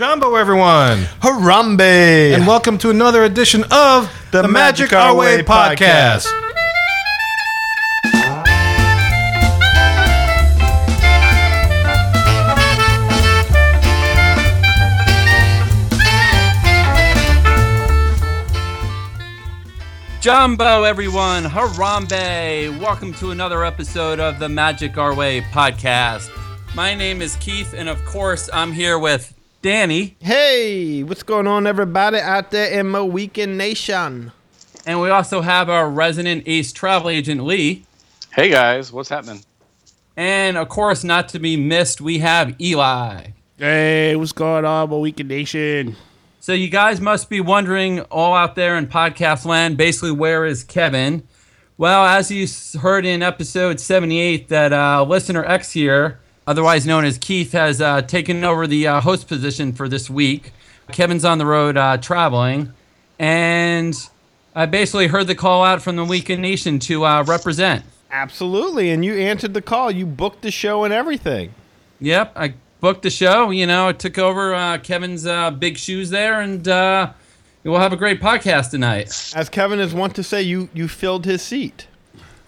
[0.00, 2.34] Jumbo, everyone, Harambe!
[2.34, 6.26] and welcome to another edition of the, Magic, Our Way podcast.
[20.22, 22.80] Jumbo, everyone, Harambe!
[22.80, 26.30] Welcome to another episode of the Magic Our Way podcast.
[26.74, 31.66] My name is Keith, and of course, I'm here with Danny, hey, what's going on,
[31.66, 34.32] everybody out there in my weekend nation?
[34.86, 37.84] and we also have our resident ace travel agent Lee.
[38.32, 39.44] Hey guys, what's happening?
[40.16, 43.28] And of course, not to be missed, we have Eli.
[43.58, 45.96] Hey, what's going on, my Weekend Nation?
[46.40, 50.64] So, you guys must be wondering, all out there in podcast land, basically, where is
[50.64, 51.28] Kevin?
[51.76, 52.46] Well, as you
[52.80, 56.19] heard in episode 78, that uh, listener X here,
[56.50, 60.52] otherwise known as Keith, has uh, taken over the uh, host position for this week.
[60.90, 62.72] Kevin's on the road uh, traveling,
[63.20, 63.94] and
[64.52, 67.84] I basically heard the call out from the Weekend Nation to uh, represent.
[68.10, 69.92] Absolutely, and you answered the call.
[69.92, 71.54] You booked the show and everything.
[72.00, 73.50] Yep, I booked the show.
[73.50, 77.12] You know, I took over uh, Kevin's uh, big shoes there, and uh,
[77.62, 79.32] we'll have a great podcast tonight.
[79.36, 81.86] As Kevin is wont to say, you you filled his seat.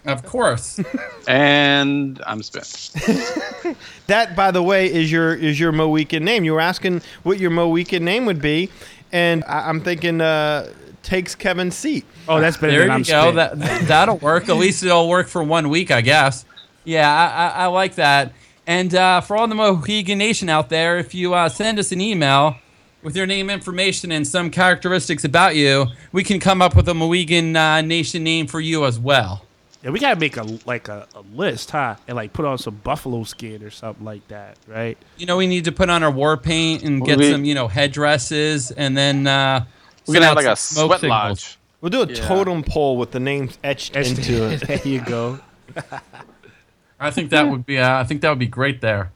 [0.05, 0.81] Of course.
[1.29, 2.91] And I'm spent.
[4.09, 6.45] That, by the way, is your is your Mo Weekend name.
[6.45, 8.69] You were asking what your Mo Weekend name would be,
[9.13, 10.71] and I, I'm thinking uh,
[11.03, 12.05] takes Kevin's seat.
[12.29, 13.33] Oh, that's better there than you I'm go.
[13.33, 13.61] spent.
[13.61, 14.49] That that'll work.
[14.49, 16.45] At least it'll work for one week, I guess.
[16.85, 18.33] Yeah, I, I, I like that.
[18.67, 22.01] And uh, for all the Mohegan Nation out there, if you uh, send us an
[22.01, 22.57] email
[23.03, 26.95] with your name, information, and some characteristics about you, we can come up with a
[26.95, 29.47] Mohegan uh, Nation name for you as well.
[29.83, 31.97] Yeah, we gotta make a like a, a list, huh?
[32.07, 34.97] And like put on some buffalo skin or something like that, right?
[35.17, 37.55] You know, we need to put on our war paint and get We- some, you
[37.55, 39.65] know, headdresses, and then uh,
[40.07, 41.21] We're gonna have like a some smoke sweat signals.
[41.29, 41.59] lodge.
[41.81, 42.27] We'll do a Yeah.
[42.29, 44.61] totem pole with the names etched into it.
[44.69, 45.41] there you go.
[47.01, 47.79] I think that would be.
[47.79, 49.11] Uh, I think that would be great there.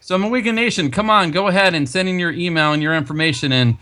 [0.00, 3.52] So, Mohegan Nation, come on, go ahead and send in your email and your information,
[3.52, 3.76] and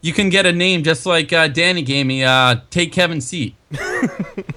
[0.00, 2.24] you can get a name just like uh, Danny gave me.
[2.24, 3.54] Uh, take Kevin's seat.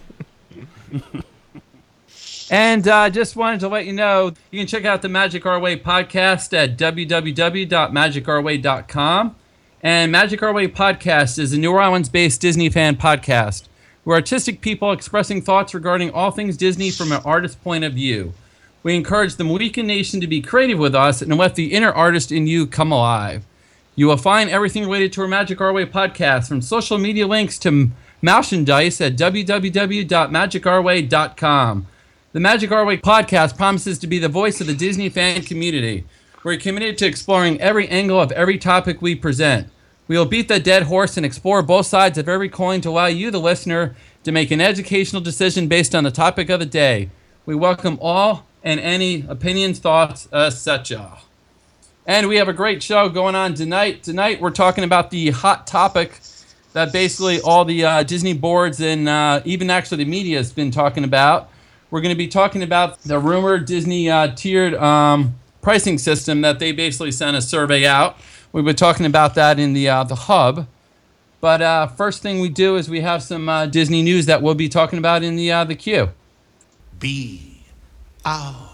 [2.49, 5.59] and uh, just wanted to let you know you can check out the Magic Our
[5.59, 9.35] Way podcast at www.magicourway.com.
[9.81, 13.67] And Magic Our Way podcast is a New Orleans-based Disney fan podcast.
[14.03, 18.33] We're artistic people expressing thoughts regarding all things Disney from an artist's point of view.
[18.81, 22.31] We encourage the Mohican Nation to be creative with us and let the inner artist
[22.31, 23.45] in you come alive.
[23.95, 27.59] You will find everything related to our Magic Our Way podcast, from social media links
[27.59, 27.91] to
[28.21, 31.87] merchandise at www.magicourway.com.
[32.31, 36.05] The Magic Our Way podcast promises to be the voice of the Disney fan community.
[36.43, 39.67] We're committed to exploring every angle of every topic we present.
[40.07, 43.07] We will beat the dead horse and explore both sides of every coin to allow
[43.07, 47.09] you, the listener, to make an educational decision based on the topic of the day.
[47.45, 51.19] We welcome all and any opinions, thoughts, etc.
[52.05, 54.03] And we have a great show going on tonight.
[54.03, 56.19] Tonight we're talking about the hot topic
[56.73, 60.71] that basically all the uh, Disney boards and uh, even actually the media has been
[60.71, 61.49] talking about.
[61.91, 66.59] We're going to be talking about the rumored Disney uh, tiered um, pricing system that
[66.59, 68.17] they basically sent a survey out.
[68.51, 70.67] We've been talking about that in the uh, the hub.
[71.41, 74.55] But uh, first thing we do is we have some uh, Disney news that we'll
[74.55, 76.09] be talking about in the the queue.
[76.99, 77.63] Be
[78.25, 78.69] our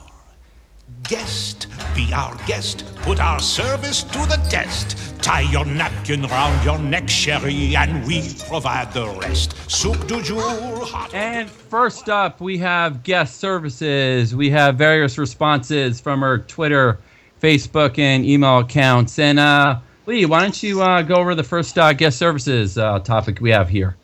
[1.03, 1.67] guest.
[1.95, 2.83] Be our guest.
[2.97, 5.14] Put our service to the test.
[5.25, 9.55] Tie your napkin round your neck, Sherry, and we provide the rest.
[9.67, 10.39] Soup du jour,
[10.85, 11.11] hot.
[11.15, 14.35] And first up, we have guest services.
[14.35, 16.99] We have various responses from our Twitter,
[17.41, 19.17] Facebook, and email accounts.
[19.17, 22.99] And uh, Lee, why don't you uh, go over the first uh, guest services uh,
[22.99, 23.95] topic we have here?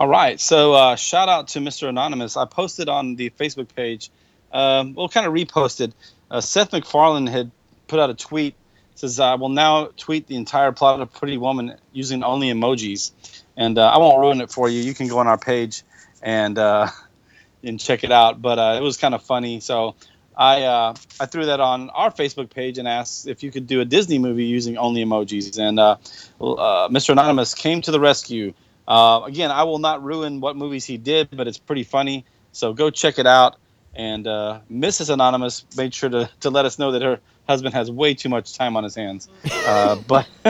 [0.00, 0.40] All right.
[0.40, 1.86] So uh, shout out to Mr.
[1.86, 2.34] Anonymous.
[2.38, 4.10] I posted on the Facebook page.
[4.54, 5.92] Um, well, kind of reposted.
[6.30, 7.50] Uh, Seth MacFarlane had
[7.88, 8.54] put out a tweet.
[8.96, 13.12] Says I will now tweet the entire plot of Pretty Woman using only emojis,
[13.56, 14.80] and uh, I won't ruin it for you.
[14.80, 15.82] You can go on our page
[16.22, 16.88] and uh,
[17.62, 18.40] and check it out.
[18.40, 19.60] But uh, it was kind of funny.
[19.60, 19.96] So
[20.36, 23.80] I uh, I threw that on our Facebook page and asked if you could do
[23.80, 25.58] a Disney movie using only emojis.
[25.58, 25.96] And uh,
[26.40, 27.10] uh, Mr.
[27.10, 28.54] Anonymous came to the rescue.
[28.88, 32.24] Uh, again, I will not ruin what movies he did, but it's pretty funny.
[32.52, 33.56] So go check it out.
[33.96, 35.08] And uh, Mrs.
[35.10, 38.52] Anonymous made sure to, to let us know that her husband has way too much
[38.54, 39.28] time on his hands.
[39.66, 40.28] Uh, but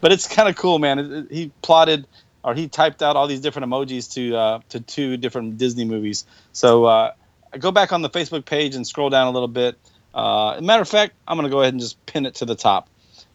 [0.00, 0.98] but it's kind of cool, man.
[0.98, 2.06] It- it- he plotted
[2.44, 6.24] or he typed out all these different emojis to uh, to two different Disney movies.
[6.52, 7.12] So uh,
[7.58, 9.76] go back on the Facebook page and scroll down a little bit.
[10.14, 12.36] Uh, as a matter of fact, I'm going to go ahead and just pin it
[12.36, 12.88] to the top.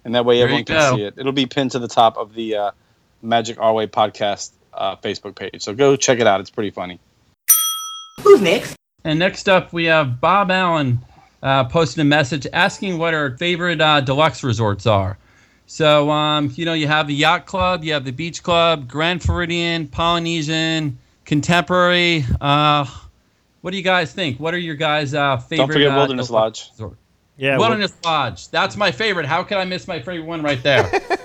[0.04, 0.96] and that way There everyone can go.
[0.98, 1.14] see it.
[1.18, 2.72] It'll be pinned to the top of the uh,
[3.22, 5.62] Magic Our Way podcast uh, Facebook page.
[5.62, 6.40] So go check it out.
[6.42, 7.00] It's pretty funny.
[9.04, 11.02] And next up, we have Bob Allen
[11.42, 15.18] uh, posted a message asking what our favorite uh, deluxe resorts are.
[15.66, 19.22] So, um, you know, you have the Yacht Club, you have the Beach Club, Grand
[19.22, 22.26] Floridian, Polynesian, Contemporary.
[22.40, 22.86] Uh,
[23.62, 24.40] what do you guys think?
[24.40, 25.58] What are your guys' uh, favorite?
[25.58, 26.70] Don't forget uh, Wilderness Lodge.
[26.72, 26.98] resort?
[27.38, 27.58] Yeah.
[27.58, 28.50] Wilderness Lodge.
[28.50, 29.26] That's my favorite.
[29.26, 30.84] How could I miss my favorite one right there?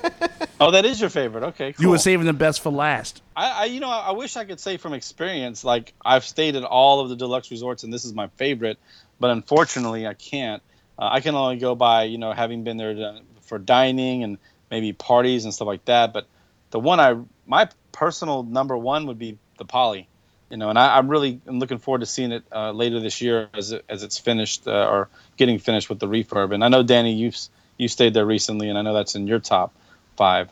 [0.60, 1.44] Oh, that is your favorite.
[1.44, 1.82] Okay, cool.
[1.82, 3.22] You were saving the best for last.
[3.37, 6.64] I, I you know I wish I could say from experience like I've stayed at
[6.64, 8.78] all of the deluxe resorts and this is my favorite,
[9.20, 10.62] but unfortunately I can't.
[10.99, 14.38] Uh, I can only go by you know having been there to, for dining and
[14.70, 16.12] maybe parties and stuff like that.
[16.12, 16.26] But
[16.70, 17.16] the one I
[17.46, 20.08] my personal number one would be the Poly,
[20.50, 23.20] you know, and I, I'm really am looking forward to seeing it uh, later this
[23.20, 26.52] year as it, as it's finished uh, or getting finished with the refurb.
[26.52, 27.38] And I know Danny you've
[27.76, 29.72] you stayed there recently, and I know that's in your top
[30.19, 30.49] five.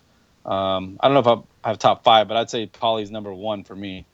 [0.47, 3.65] Um, I don't know if I have top five, but I'd say Poly's number one
[3.65, 4.07] for me.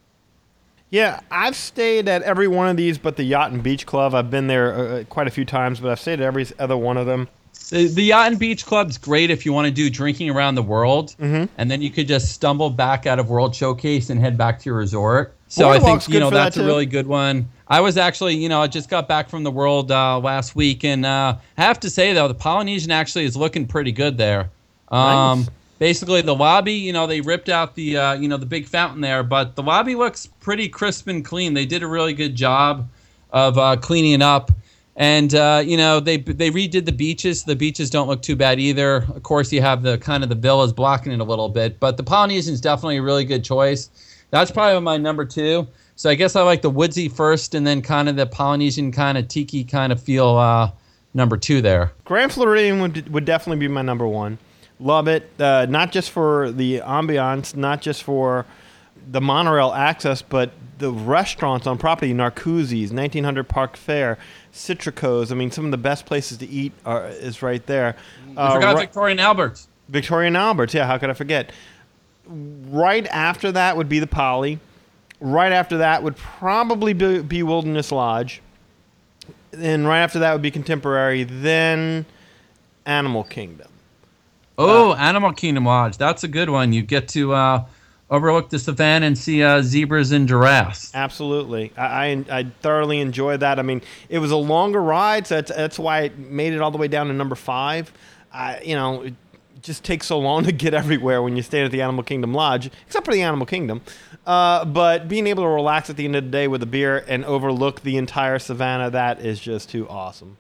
[0.91, 4.15] Yeah, I've stayed at every one of these, but the Yacht and Beach Club.
[4.15, 6.97] I've been there uh, quite a few times, but I've stayed at every other one
[6.99, 7.29] of them.
[7.71, 10.63] The, the Yacht and Beach Club's great if you want to do drinking around the
[10.63, 11.49] world, Mhm.
[11.57, 14.65] and then you could just stumble back out of World Showcase and head back to
[14.67, 15.35] your resort.
[15.49, 17.49] So I think you know for that, that's a really good one.
[17.69, 20.83] I was actually, you know, I just got back from the World uh, last week,
[20.85, 24.51] and uh, I have to say though, the Polynesian actually is looking pretty good there.
[24.93, 25.51] Um, Nice.
[25.79, 29.01] Basically, the lobby, you know, they ripped out the, uh, you know, the big fountain
[29.01, 31.55] there, but the lobby looks pretty crisp and clean.
[31.55, 32.89] They did a really good job
[33.33, 34.53] of uh, cleaning it up.
[34.95, 37.45] And uh, you know they they redid the beaches.
[37.45, 38.97] The beaches don't look too bad either.
[38.97, 41.97] Of course, you have the kind of the villas blocking it a little bit, but
[41.97, 43.89] the Polynesian is definitely a really good choice.
[44.31, 45.67] That's probably my number two.
[45.97, 49.17] So I guess I like the woodsy first, and then kind of the Polynesian kind
[49.17, 50.71] of tiki kind of feel uh,
[51.15, 51.93] number two there.
[52.05, 54.37] Grand Floridian would, would definitely be my number one.
[54.83, 58.45] Love it, uh, not just for the ambiance, not just for
[59.11, 64.19] the monorail access, but the restaurants on property, Narcoossee's, 1900 Park Fair,
[64.53, 65.31] Citrico's.
[65.31, 67.95] I mean, some of the best places to eat are, is right there.
[68.37, 69.69] I Uh, forgot ri- Victoria Albert's.
[69.89, 71.53] Victorian Alberts, yeah, how could I forget?
[72.27, 74.59] Right after that would be the Poly.
[75.21, 78.41] Right after that would probably be, be Wilderness Lodge.
[79.53, 81.23] Then right after that would be Contemporary.
[81.25, 82.07] Then
[82.87, 83.69] Animal Kingdom.
[84.63, 85.97] Oh, Animal Kingdom Lodge.
[85.97, 86.73] That's a good one.
[86.73, 87.65] You get to uh,
[88.11, 90.91] overlook the savannah and see uh, zebras and giraffes.
[90.95, 93.59] Absolutely, I, I I thoroughly enjoyed that.
[93.59, 96.71] I mean, it was a longer ride, so that's that's why it made it all
[96.71, 97.93] the way down to number five.
[98.33, 99.15] I, you know, it
[99.63, 102.71] just takes so long to get everywhere when you stay at the Animal Kingdom Lodge,
[102.87, 103.81] except for the Animal Kingdom.
[104.27, 107.05] Uh, but being able to relax at the end of the day with a beer
[107.09, 110.37] and overlook the entire savannah, that is just too awesome.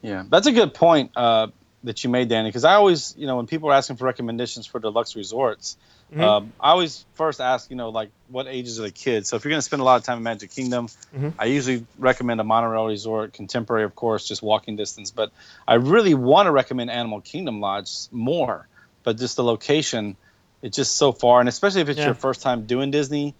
[0.00, 1.48] Yeah, that's a good point uh,
[1.84, 2.48] that you made, Danny.
[2.48, 5.76] Because I always, you know, when people are asking for recommendations for deluxe resorts,
[6.12, 6.20] Mm-hmm.
[6.20, 9.30] um, I always first ask, you know, like what ages are the kids?
[9.30, 11.32] So if you're going to spend a lot of time in Magic Kingdom, Mhm.
[11.38, 15.10] I usually recommend a monorail resort, contemporary, of course, just walking distance.
[15.10, 15.32] But
[15.66, 18.68] I really want to recommend Animal Kingdom Lodge more,
[19.04, 20.16] but just the location,
[20.60, 22.04] it's just so far, and especially if it's Yeah.
[22.06, 23.34] your first time doing Disney.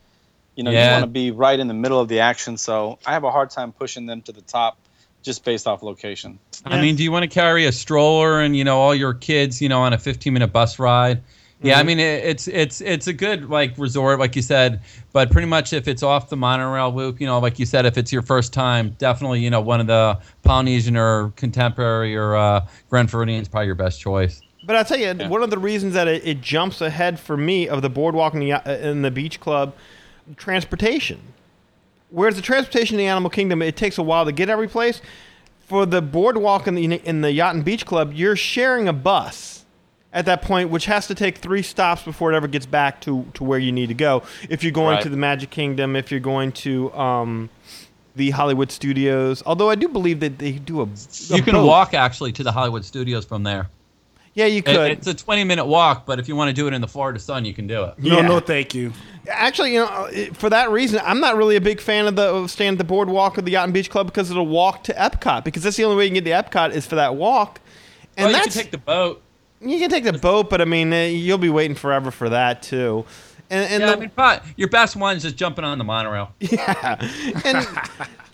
[0.56, 0.86] You know, Yeah.
[0.86, 2.56] you want to be right in the middle of the action.
[2.56, 4.78] So I have a hard time pushing them to the top
[5.22, 6.38] just based off location.
[6.64, 9.62] I mean, do you want to carry a stroller and you know all your kids,
[9.62, 11.22] you know, on a 15 minute bus ride?
[11.62, 14.80] Yeah, I mean it, it's it's it's a good like resort, like you said.
[15.12, 17.96] But pretty much if it's off the monorail loop, you know, like you said, if
[17.96, 22.66] it's your first time, definitely you know one of the Polynesian or Contemporary or uh,
[22.90, 24.42] Grand Floridian is probably your best choice.
[24.64, 27.68] But I'll tell you, one of the reasons that it, it jumps ahead for me
[27.68, 29.74] of the boardwalk and the, uh, and the beach club,
[30.36, 31.20] transportation.
[32.12, 35.00] Whereas the transportation in the Animal Kingdom, it takes a while to get every place.
[35.66, 39.64] For the boardwalk and the, in the yacht and beach club, you're sharing a bus
[40.12, 43.24] at that point, which has to take three stops before it ever gets back to,
[43.32, 44.22] to where you need to go.
[44.50, 45.02] If you're going Right.
[45.02, 47.48] to the Magic Kingdom, if you're going to um,
[48.14, 51.66] the Hollywood Studios, although I do believe that they do a, a You can boat.
[51.66, 53.70] walk actually to the Hollywood Studios from there.
[54.34, 54.90] Yeah, you It- could.
[54.92, 57.18] it's a 20 minute walk, but if you want to do it in the Florida
[57.18, 57.94] sun, you can do it.
[57.98, 58.22] No, Yeah.
[58.26, 58.92] no, thank you.
[59.28, 62.50] Actually, you know, for that reason, I'm not really a big fan of the of
[62.50, 65.44] staying at the boardwalk or the Yacht and Beach Club because it'll walk to Epcot.
[65.44, 67.60] Because that's the only way you can get to Epcot is for that walk.
[68.16, 69.22] And Well, you that's can take the boat.
[69.60, 72.62] you can take the boat, but I mean, uh, you'll be waiting forever for that
[72.62, 73.04] too.
[73.50, 75.84] And, and Yeah, the, I mean, pro- your best one is just jumping on the
[75.84, 76.32] monorail.
[76.40, 76.96] yeah,
[77.44, 77.68] and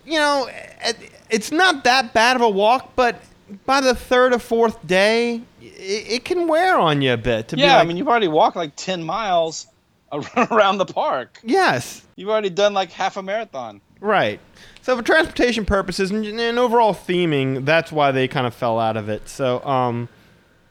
[0.05, 0.47] you know,
[0.85, 0.97] it,
[1.29, 3.21] it's not that bad of a walk, but
[3.65, 7.47] by the third or fourth day, it, it can wear on you a bit.
[7.49, 9.67] To be Yeah, like, I mean, you've already walked like 10 miles
[10.51, 11.39] around the park.
[11.43, 13.79] yes, You've already done like half a marathon.
[14.01, 14.39] Right.
[14.81, 18.97] So for transportation purposes and, and overall theming, that's why they kind of fell out
[18.97, 19.27] of it.
[19.29, 20.09] So, um,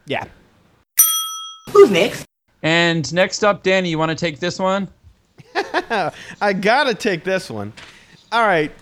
[0.07, 0.25] yeah,
[1.71, 2.25] Who's next?
[2.63, 4.89] And next up, Danny, you want to take this one?
[6.41, 7.73] I gotta take this one.
[8.33, 8.73] All right,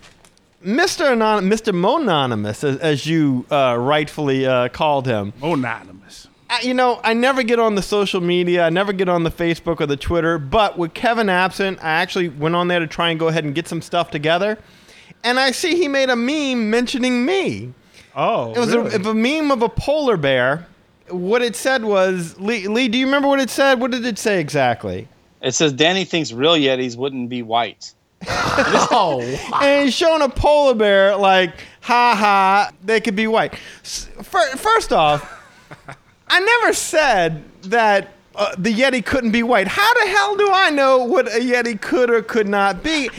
[0.67, 1.13] Mr.
[1.13, 1.73] Anon- Mr.
[1.73, 5.33] Mononymous, as, as you uh, rightfully uh, called him.
[5.43, 6.27] Anonymous.
[6.51, 8.65] I- You know, I never get on the social media.
[8.67, 10.39] I never get on the Facebook or the Twitter.
[10.39, 13.55] But with Kevin absent, I actually went on there to try and go ahead and
[13.55, 14.59] get some stuff together.
[15.23, 17.73] And I see he made a meme mentioning me.
[18.15, 18.95] Oh, It was really?
[18.95, 20.67] a, a meme of a polar bear.
[21.11, 23.79] What it said was, Lee, Lee, do you remember what it said?
[23.81, 25.07] What did it say exactly?
[25.43, 27.93] It says Danny thinks real Yetis wouldn't be white.
[28.29, 29.21] oh,
[29.61, 33.57] and he's showing a polar bear like, ha ha, they could be white.
[33.83, 35.33] First off,
[36.29, 39.69] I never said that uh, the Yeti couldn't be white.
[39.69, 43.11] How the hell do I know what a Yeti could or could not be?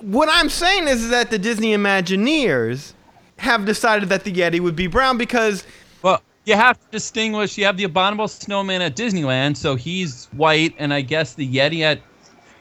[0.00, 2.92] What I'm saying is that the Disney Imagineers
[3.38, 5.64] have decided that the Yeti would be brown because
[6.02, 7.56] Well, you have to distinguish.
[7.56, 11.80] You have the abominable snowman at Disneyland, so he's white, and I guess the Yeti
[11.80, 12.00] at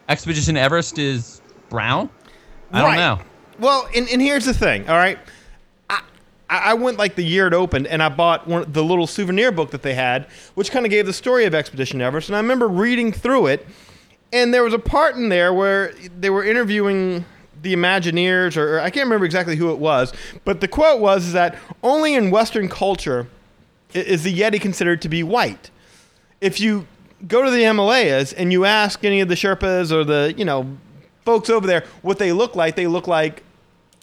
[0.09, 1.40] Expedition Everest is
[1.71, 2.11] brown.
[2.71, 3.19] I don't know.
[3.57, 5.17] Well, and, and here's the thing, all right?
[5.89, 6.01] I,
[6.49, 9.71] I went like the year it opened and I bought one, the little souvenir book
[9.71, 12.29] that they had, which kind of gave the story of Expedition Everest.
[12.29, 13.65] And I remember reading through it,
[14.33, 17.25] and there was a part in there where they were interviewing
[17.61, 20.13] the Imagineers, or, or I can't remember exactly who it was,
[20.43, 23.27] but the quote was is that only in Western culture
[23.93, 25.69] is the Yeti considered to be white.
[26.41, 26.87] If you
[27.27, 30.77] go to the Himalayas and you ask any of the Sherpas or the, you know,
[31.25, 33.43] folks over there what they look like, they look like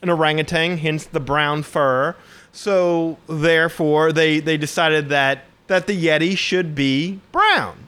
[0.02, 2.14] an orangutan, hence the brown fur.
[2.52, 7.86] So therefore, they they decided that that the Yeti should be brown.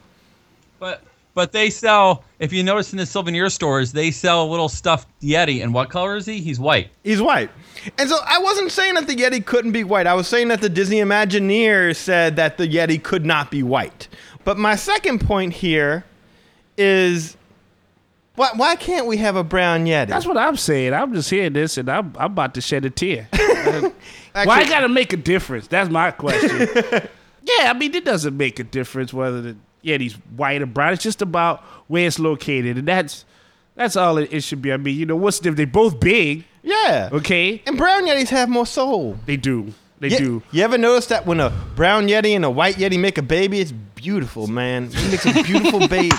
[0.79, 1.03] But
[1.35, 2.25] but they sell.
[2.39, 5.63] If you notice in the souvenir stores, they sell a little stuffed Yeti.
[5.63, 6.41] And what color is he?
[6.41, 6.91] He's white.
[7.05, 7.51] He's white.
[7.99, 10.07] And so I wasn't saying that the Yeti couldn't be white.
[10.07, 14.09] I was saying that the Disney Imagineers said that the Yeti could not be white.
[14.45, 16.05] But my second point here
[16.77, 17.37] is
[18.41, 20.09] why, why can't we have a brown Yeti?
[20.09, 20.95] that's what I'm saying.
[20.95, 23.29] I'm just hearing this, and I'm, I'm about to shed a tear.
[23.35, 23.93] Why
[24.33, 25.67] I gotta make a difference?
[25.67, 26.67] That's my question.
[27.43, 30.95] yeah, I mean, it doesn't make a difference whether the Yeti's white or brown.
[30.95, 33.27] It's just about where it's located, and that's
[33.75, 34.73] that's all it, it should be.
[34.73, 37.11] I mean, you know, what's the, they both big, yeah.
[37.13, 37.63] okay?
[37.67, 39.19] And brown Yetis have more soul.
[39.27, 40.43] They do, they do.
[40.51, 43.61] You ever notice that when a brown Yeti and a white Yeti make a baby,
[43.61, 44.89] it's beautiful, man.
[44.95, 46.17] It makes a beautiful baby.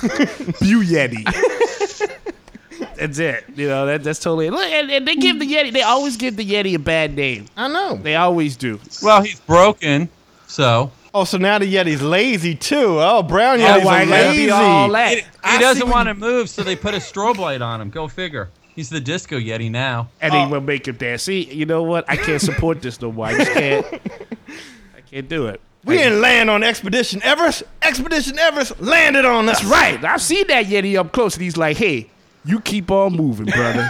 [0.00, 1.24] Bew Yeti.
[2.96, 3.44] that's it.
[3.54, 4.52] You know, that, that's totally it.
[4.52, 5.72] Look, and, and they give the Yeti.
[5.72, 7.46] They always give the Yeti a bad name.
[7.56, 7.96] I know.
[7.96, 8.80] They always do.
[9.02, 10.08] Well, he's broken.
[10.46, 13.00] So Oh, so now the Yeti's lazy too.
[13.00, 14.50] Oh, brown Oh, Yeti's why are it gotta be lazy.
[14.50, 15.18] all that?
[15.18, 17.90] he, he doesn't want to move, so they put a strobe light on him.
[17.90, 18.48] Go figure.
[18.76, 20.08] He's the disco Yeti now.
[20.20, 20.48] And they oh.
[20.48, 21.24] will make him dance.
[21.24, 22.08] See, you know what?
[22.08, 23.26] I can't support this no more.
[23.26, 23.86] I just can't.
[24.96, 25.60] I can't do it.
[25.84, 27.62] We didn't land on Expedition Everest.
[27.80, 29.60] Expedition Everest landed on us.
[29.60, 30.04] That's right.
[30.04, 32.10] I've seen that Yeti up close, and he's like, "Hey,
[32.44, 33.88] you keep on moving, brother.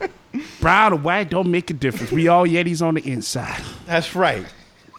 [0.60, 2.10] Brown or white don't make a difference.
[2.10, 3.62] We all Yetis on the inside.
[3.86, 4.46] That's right.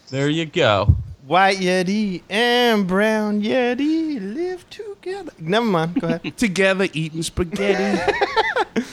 [0.10, 0.96] There you go.
[1.26, 5.32] White Yeti and brown Yeti live together.
[5.40, 6.00] Never mind.
[6.00, 6.38] Go ahead.
[6.38, 8.00] Together eating spaghetti.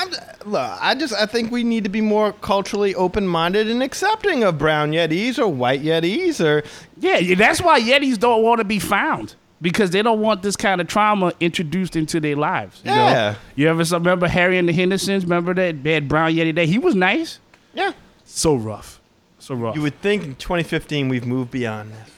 [0.00, 0.10] I'm,
[0.50, 4.56] look, I just I think we need to be more culturally open-minded and accepting of
[4.58, 6.62] brown Yetis or white Yetis or
[6.98, 10.56] yeah, yeah, that's why Yetis don't want to be found because they don't want this
[10.56, 12.80] kind of trauma introduced into their lives.
[12.84, 12.96] You know?
[12.96, 13.34] Yeah.
[13.56, 15.24] You ever remember Harry and the Hendersons?
[15.24, 16.66] Remember that bad brown Yeti day?
[16.66, 17.38] He was nice.
[17.74, 17.92] yeah.
[18.24, 19.00] So rough.
[19.38, 19.74] So rough.
[19.76, 22.10] You would think in 2015 we've moved beyond this.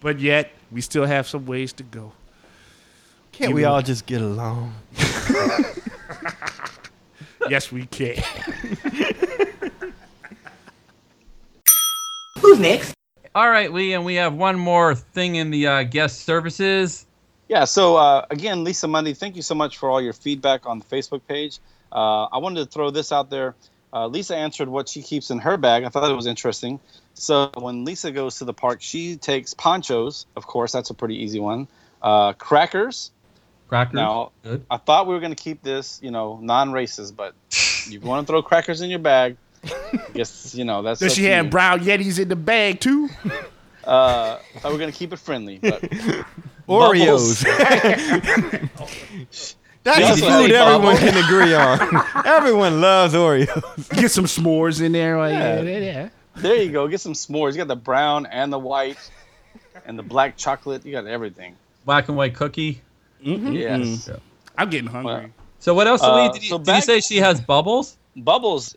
[0.00, 2.12] but yet we still have some ways to go.
[3.32, 4.74] Can't You we would- all just get along?
[7.48, 8.16] yes, we can.
[12.40, 12.94] Who's next?
[13.34, 17.06] All right, Lee, and we have one more thing in the uh, guest services.
[17.48, 17.64] Yeah.
[17.64, 20.84] So uh, again, Lisa Mundy, thank you so much for all your feedback on the
[20.84, 21.58] Facebook page.
[21.92, 23.54] Uh, I wanted to throw this out there.
[23.92, 25.84] Uh, Lisa answered what she keeps in her bag.
[25.84, 26.78] I thought it was interesting.
[27.14, 30.26] So when Lisa goes to the park, she takes ponchos.
[30.36, 31.68] Of course, that's a pretty easy one.
[32.00, 33.10] Uh, crackers.
[33.70, 33.94] Crackers.
[33.94, 34.66] Now, Good.
[34.68, 37.34] I thought we were going to keep this, you know, non-racist, but
[37.88, 39.36] you want to throw crackers in your bag.
[39.64, 39.70] I
[40.12, 41.00] guess you know that's.
[41.00, 41.50] Does she to have you.
[41.50, 43.08] brown Yetis in the bag too?
[43.86, 45.80] Uh, I thought we were going to keep it friendly, but
[46.68, 47.44] Oreos.
[49.82, 50.98] That's She a food had everyone bubbles.
[50.98, 52.26] can agree on.
[52.26, 53.90] everyone loves Oreos.
[53.98, 55.16] Get some s'mores in there.
[55.16, 55.60] Like, yeah.
[55.62, 55.70] Yeah.
[55.70, 56.08] Yeah, yeah.
[56.36, 56.86] there you go.
[56.88, 57.52] Get some s'mores.
[57.52, 58.98] You got the brown and the white,
[59.86, 60.84] and the black chocolate.
[60.84, 61.56] You got everything.
[61.86, 62.82] Black and white cookie.
[63.22, 64.10] Yes.
[64.56, 65.12] I'm getting hungry.
[65.14, 65.26] Well,
[65.58, 66.32] So what else, Uh, Lee?
[66.32, 67.96] Did, you, so did you say she has bubbles?
[68.16, 68.76] Bubbles.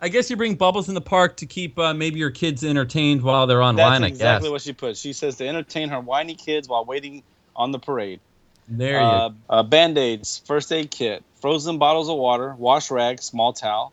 [0.00, 3.22] I guess you bring bubbles in the park to keep uh, maybe your kids entertained
[3.22, 4.02] while they're online.
[4.02, 4.52] That's I exactly guess.
[4.52, 4.96] what she put.
[4.96, 7.22] She says to entertain her whiny kids while waiting
[7.56, 8.20] on the parade.
[8.68, 9.06] there you.
[9.06, 13.92] Uh, uh, Band aids, first aid kit, frozen bottles of water, wash rag, small towel,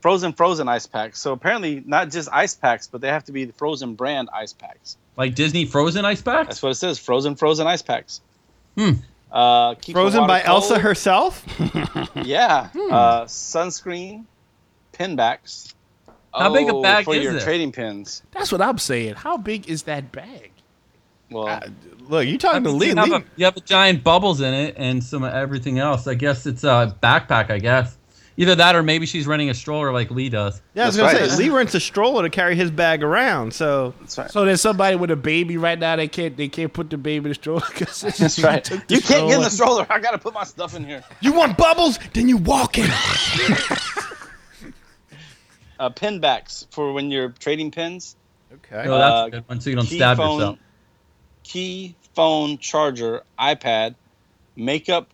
[0.00, 1.18] frozen frozen ice packs.
[1.20, 4.52] So apparently, not just ice packs, but they have to be the frozen brand ice
[4.52, 4.96] packs.
[5.16, 6.48] like Disney Frozen ice packs.
[6.48, 6.98] That's what it says.
[6.98, 8.20] Frozen frozen ice packs.
[8.76, 8.92] Hmm.
[9.32, 11.44] Uh, keep Frozen water by Elsa herself.
[12.14, 12.68] Yeah.
[12.68, 12.92] Hmm.
[12.92, 14.24] Uh, sunscreen,
[14.92, 15.74] pin backs.
[16.34, 17.42] How big a Oh, bag for is your it?
[17.42, 18.22] trading pins?
[18.32, 19.14] That's what I'm saying.
[19.14, 20.52] How big is that bag?
[21.30, 21.60] Well, Uh,
[22.08, 22.88] Look, you're talking to mean, Lee?
[22.88, 25.78] you, have Lee- a, you have a giant bubbles in it and some of everything
[25.78, 26.06] else.
[26.06, 27.50] I guess it's a backpack.
[27.50, 27.96] I guess
[28.36, 30.60] either that or maybe she's running a stroller like Lee does.
[30.74, 31.30] yeah, I was That's gonna right.
[31.30, 33.52] say Lee rents a stroller to carry his bag around.
[33.54, 34.30] So that's right.
[34.30, 35.96] So there's somebody with a baby right now.
[35.96, 36.36] They can't.
[36.36, 38.68] They can't put the baby in the stroller because That's right.
[38.70, 39.86] You can't get in the stroller.
[39.90, 41.02] I gotta put my stuff in here.
[41.20, 41.98] you want bubbles?
[42.14, 42.90] Then you walk in.
[45.78, 48.14] Uh, pin backs for when you're trading pins.
[48.52, 48.84] Okay.
[48.88, 50.58] Oh, that's Uh, a good one, so you don't stab phone, yourself.
[51.42, 53.96] Key, phone, charger, iPad,
[54.54, 55.08] makeup,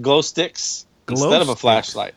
[0.00, 1.60] glow sticks Glow instead of a sticks.
[1.60, 2.14] flashlight.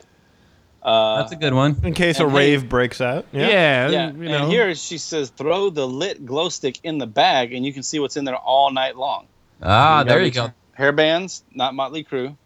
[0.84, 1.76] Uh, That's a good one.
[1.84, 3.26] In case a And hey- rave breaks out.
[3.34, 3.90] Yeah, Yeah.
[3.90, 4.44] yeah, you know.
[4.44, 7.84] and here she says throw the lit glow stick in the bag, and you can
[7.84, 9.26] see what's in there all night long.
[9.62, 10.54] Ah, gotta there you go.
[10.74, 12.38] Hair bands, not Motley Crue,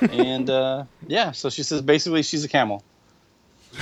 [0.00, 1.32] and uh, yeah.
[1.32, 2.82] So she says basically she's a camel.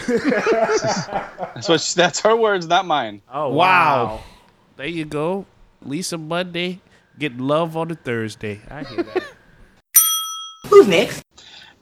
[0.07, 3.23] that's what she, that's her words, not mine.
[3.33, 3.55] oh Wow.
[3.55, 4.21] wow.
[4.77, 5.47] There you go.
[5.83, 6.81] Lisa Monday
[7.19, 8.61] get love on a Thursday.
[8.71, 9.23] I hear that.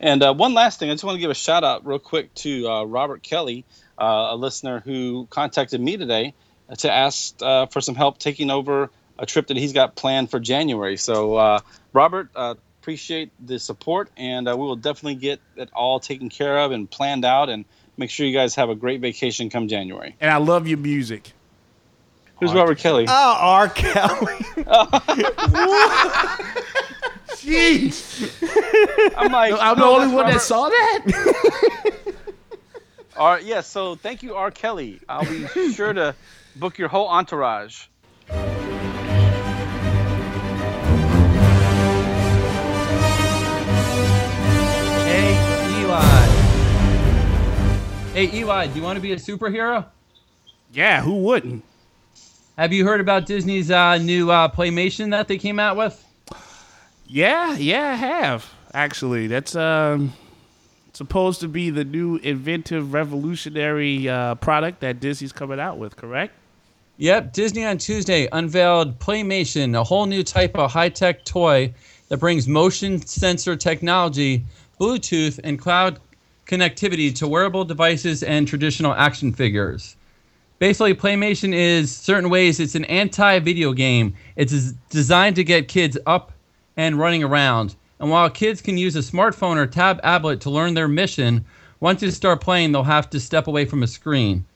[0.00, 2.32] And uh, one last thing, I just want to give a shout out real quick
[2.34, 3.64] to uh, Robert Kelly,
[3.98, 6.34] uh, a listener who contacted me today
[6.78, 10.38] to ask uh, for some help taking over a trip that he's got planned for
[10.38, 10.96] January.
[10.96, 11.60] So, uh,
[11.92, 16.58] Robert, uh, appreciate the support, and uh, we will definitely get it all taken care
[16.58, 17.64] of and planned out, and
[17.96, 20.14] make sure you guys have a great vacation come January.
[20.20, 21.32] and I love your music.
[22.38, 23.06] Who's Robert Kelly?
[23.08, 23.68] Oh, R.
[23.68, 24.34] Kelly.
[27.40, 31.94] Jeez, I'm like, I'm the only that's one that saw that.
[33.16, 34.50] R- yeah, so thank you, R.
[34.50, 35.00] Kelly.
[35.08, 36.14] I'll be sure to
[36.56, 37.86] book your whole entourage.
[45.08, 46.26] Hey, Eli.
[48.12, 49.86] Hey, Eli, do you want to be a superhero?
[50.72, 51.64] yeah, who wouldn't?
[52.56, 56.04] Have you heard about Disney's uh, new uh, Playmation that they came out with?
[57.08, 59.26] Yeah, yeah, I have actually.
[59.28, 60.12] That's um
[60.92, 65.96] supposed to be the new inventive, revolutionary uh, product that Disney's coming out with.
[65.96, 66.34] Correct?
[66.98, 71.72] Yep, Disney on Tuesday unveiled Playmation, a whole new type of high tech toy
[72.08, 74.44] that brings motion sensor technology,
[74.80, 76.00] Bluetooth, and cloud
[76.46, 79.96] connectivity to wearable devices and traditional action figures.
[80.58, 84.14] Basically, Playmation is certain ways it's an anti video game.
[84.36, 86.32] It's designed to get kids up
[86.78, 87.74] and running around.
[88.00, 91.44] And while kids can use a smartphone or tab tablet to learn their mission,
[91.80, 94.46] once you start playing, they'll have to step away from a screen.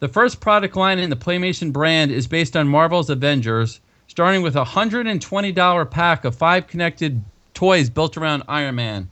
[0.00, 4.56] The first product line in the Playmation brand is based on Marvel's Avengers, starting with
[4.56, 7.22] a $120 pack of five connected
[7.54, 9.08] toys built around Iron Man.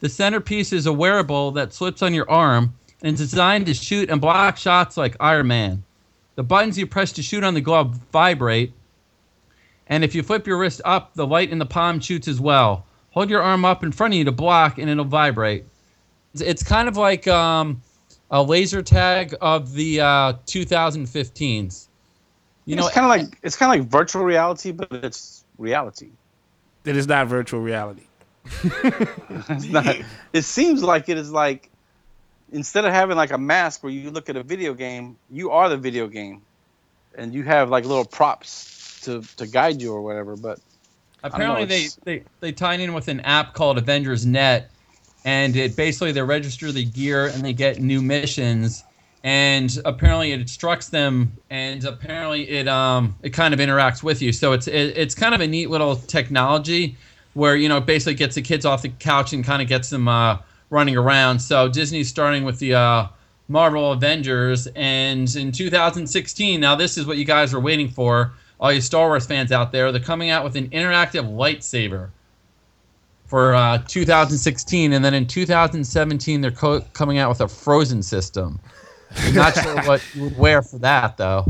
[0.00, 4.10] The centerpiece is a wearable that slips on your arm and is designed to shoot
[4.10, 5.84] and block shots like Iron Man.
[6.34, 8.72] The buttons you press to shoot on the glove vibrate,
[9.90, 12.86] and if you flip your wrist up, the light in the palm shoots as well.
[13.10, 15.64] Hold your arm up in front of you to block, and it'll vibrate.
[16.34, 17.82] It's- It's kind of like um,
[18.30, 21.88] a laser tag of the uh, 2015s.
[22.66, 26.10] You know, it's kind of like it's kind of like virtual reality, but it's reality.
[26.84, 28.02] It is not virtual reality.
[29.48, 29.96] It's not.
[30.32, 31.68] It seems like it is like
[32.52, 35.68] instead of having like a mask where you look at a video game, you are
[35.68, 36.42] the video game,
[37.16, 38.69] and you have like little props
[39.02, 40.36] to to guide you or whatever.
[40.36, 40.60] But
[41.22, 44.70] apparently they, they they tie in with an app called Avengers Net,
[45.24, 48.84] and it basically they register the gear and they get new missions,
[49.22, 54.32] and apparently it instructs them, and apparently it um it kind of interacts with you.
[54.32, 56.96] So it's it, it's kind of a neat little technology
[57.34, 59.90] where you know it basically gets the kids off the couch and kind of gets
[59.90, 60.38] them uh,
[60.70, 61.38] running around.
[61.38, 63.08] So Disney's starting with the uh,
[63.48, 68.72] Marvel Avengers, and in 2016, now this is what you guys are waiting for, all
[68.72, 69.90] you Star Wars fans out there.
[69.90, 72.10] They're coming out with an interactive lightsaber
[73.26, 78.60] for uh, 2016, and then in 2017 they're co- coming out with a Frozen system.
[79.16, 81.46] I'm not sure what you would wear for that though.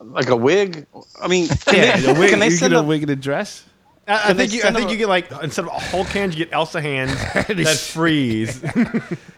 [0.00, 0.86] like a wig.
[1.20, 3.02] I mean, can Yeah, they, the wig, can they you send get a a, wig
[3.02, 3.64] and a dress.
[4.06, 4.60] I, I think you.
[4.60, 7.12] I think them- you get like instead of a Hulk hands, you get Elsa hands
[7.34, 8.62] that freeze.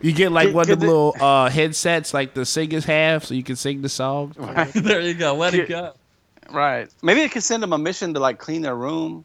[0.00, 3.24] You get like Could- one of the they- little uh, headsets, like the singers have,
[3.24, 4.32] so you can sing the song.
[4.74, 5.34] there you go.
[5.34, 5.94] Let it go.
[6.50, 6.88] Right.
[7.02, 9.24] Maybe they could send them a mission to like clean their room,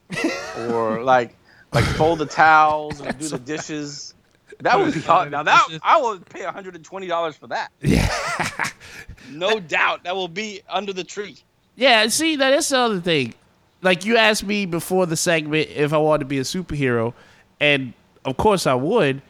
[0.69, 1.35] or like
[1.73, 4.13] like fold the towels or do the dishes.
[4.61, 5.29] That would be hot.
[5.31, 7.71] Now that I would pay hundred and twenty dollars for that.
[7.81, 8.09] Yeah.
[9.31, 11.38] no doubt that will be under the tree.
[11.75, 13.33] Yeah, see, that's the other thing.
[13.81, 17.13] Like you asked me before the segment if I wanted to be a superhero,
[17.59, 19.21] and of course I would,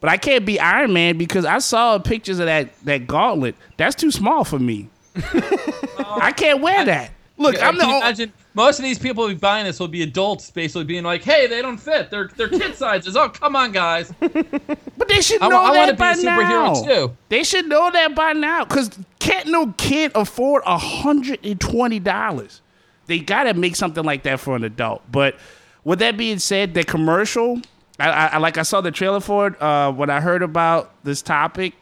[0.00, 3.54] but I can't be Iron Man because I saw pictures of that that gauntlet.
[3.76, 4.88] That's too small for me.
[5.16, 7.12] I can't wear that.
[7.42, 8.06] Look, Yeah, I'm the can you only.
[8.06, 11.22] imagine most of these people who be buying this will be adults, basically being like,
[11.24, 12.10] "Hey, they don't fit.
[12.10, 13.16] They're they're kid sizes.
[13.16, 14.12] Oh, come on, guys.
[14.20, 16.82] But they should know I that want to be by a superhero now.
[16.82, 18.64] too." They should know that by now.
[18.64, 22.60] Cause can't no kid afford hundred and twenty dollars?
[23.06, 25.02] They gotta make something like that for an adult.
[25.10, 25.36] But
[25.84, 27.60] with that being said, the commercial,
[27.98, 29.60] I, I I- like I saw the trailer for it.
[29.60, 31.74] Uh, when I heard about this topic,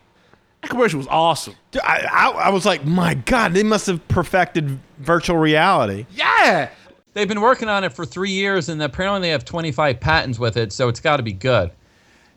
[0.62, 1.54] that commercial was awesome.
[1.70, 6.06] Dude, I, I, I was like, my God, they must have perfected virtual reality.
[6.14, 6.70] Yeah.
[7.12, 10.56] They've been working on it for three years, and apparently they have 25 patents with
[10.56, 11.72] it, so it's got to be good.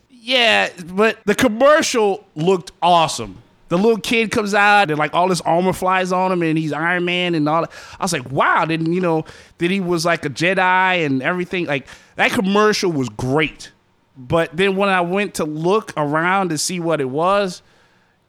[0.10, 3.42] Yeah, but the commercial looked awesome.
[3.68, 6.72] The little kid comes out and like all this armor flies on him and he's
[6.72, 7.72] Iron Man and all that.
[8.00, 9.26] I was like, wow, then you know,
[9.58, 11.66] that he was like a Jedi and everything.
[11.66, 13.72] Like that commercial was great.
[14.16, 17.64] But then when I went to look around to see what it was,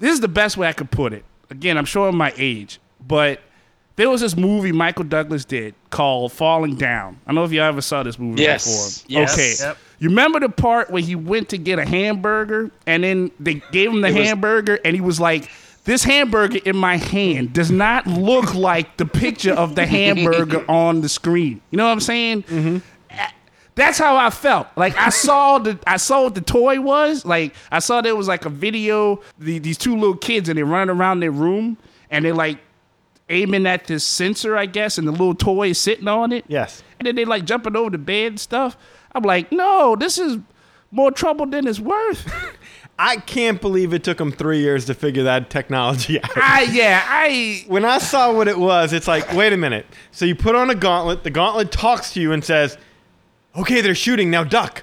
[0.04, 1.24] this is the best way I could put it.
[1.50, 3.40] Again, I'm showing my age, but
[3.96, 7.18] there was this movie Michael Douglas did called Falling Down.
[7.26, 8.64] I don't know if you ever saw this movie Yes.
[9.02, 9.20] before.
[9.20, 9.32] Yes.
[9.34, 9.68] Okay.
[9.68, 9.78] Yep.
[10.00, 13.90] You remember the part where he went to get a hamburger and then they gave
[13.90, 15.48] him the was- hamburger and he was like,
[15.84, 21.02] this hamburger in my hand does not look like the picture of the hamburger on
[21.02, 21.60] the screen.
[21.70, 22.42] You know what I'm saying?
[22.44, 22.78] Mm-hmm.
[23.74, 24.68] That's how I felt.
[24.76, 27.24] Like I saw the I saw what the toy was.
[27.24, 29.20] Like I saw there was like a video.
[29.38, 31.76] The, these two little kids and they running around their room
[32.10, 32.58] and they like
[33.28, 36.44] aiming at this sensor, I guess, and the little toy is sitting on it.
[36.48, 36.82] Yes.
[36.98, 38.76] And then they like jumping over the bed and stuff.
[39.12, 40.38] I'm like, no, this is
[40.90, 42.32] more trouble than it's worth.
[42.98, 46.36] I can't believe it took them three years to figure that technology out.
[46.36, 49.86] I yeah, I when I saw what it was, it's like, wait a minute.
[50.12, 52.78] So you put on a gauntlet, the gauntlet talks to you and says,
[53.56, 54.82] okay, they're shooting, now duck.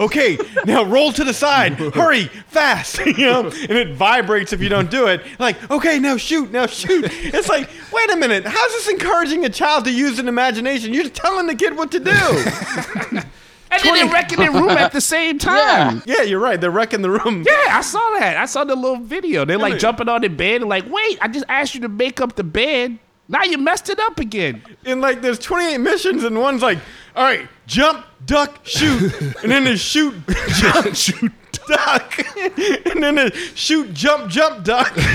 [0.00, 1.74] Okay, now roll to the side.
[1.94, 2.98] Hurry, fast.
[3.06, 5.22] you know, and it vibrates if you don't do it.
[5.38, 7.04] Like, okay, now shoot, now shoot.
[7.10, 8.46] It's like, wait a minute.
[8.46, 10.94] How's this encouraging a child to use an imagination?
[10.94, 12.10] You're just telling the kid what to do.
[12.10, 16.02] and then they're wrecking their room at the same time.
[16.06, 16.22] yeah, yeah.
[16.22, 16.58] you're right.
[16.58, 17.44] They're wrecking the room.
[17.46, 18.38] Yeah, I saw that.
[18.38, 19.44] I saw the little video.
[19.44, 22.20] They're like jumping on the bed and like, wait, I just asked you to make
[22.22, 22.98] up the bed.
[23.28, 24.62] Now you messed it up again.
[24.84, 26.78] And like, there's 28 missions, and one's like,
[27.16, 30.14] all right, jump, duck, shoot, and then there's shoot,
[30.56, 31.32] jump, shoot,
[31.66, 34.92] duck, and then there's shoot, jump, jump, duck.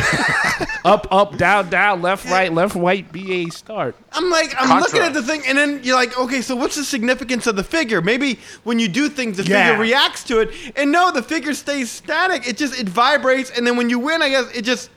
[0.86, 3.96] Up, up, down, down, left, right, left, right, BA start.
[4.12, 4.82] I'm like, I'm Contra.
[4.82, 7.64] looking at the thing, and then you're like, okay, so what's the significance of the
[7.64, 8.04] figure?
[8.04, 9.70] Maybe when you do things, the Yeah.
[9.70, 12.48] figure reacts to it, and no, the figure stays static.
[12.48, 14.92] It just it vibrates, and then when you win, I guess it just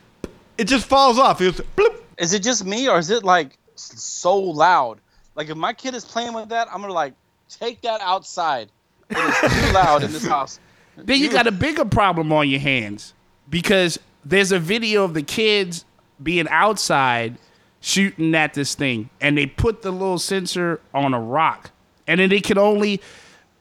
[0.58, 1.40] it just falls off.
[1.40, 1.94] It goes bloop.
[2.18, 5.00] Is it just me or is it like s- so loud?
[5.38, 7.14] Like if my kid is playing with that, I'm gonna like
[7.48, 8.70] take that outside.
[9.08, 10.58] It is too loud in this house.
[10.96, 13.14] Then you got a bigger problem on your hands
[13.48, 15.84] because there's a video of the kids
[16.20, 17.38] being outside
[17.80, 21.70] shooting at this thing, and they put the little sensor on a rock,
[22.08, 23.00] and then they can only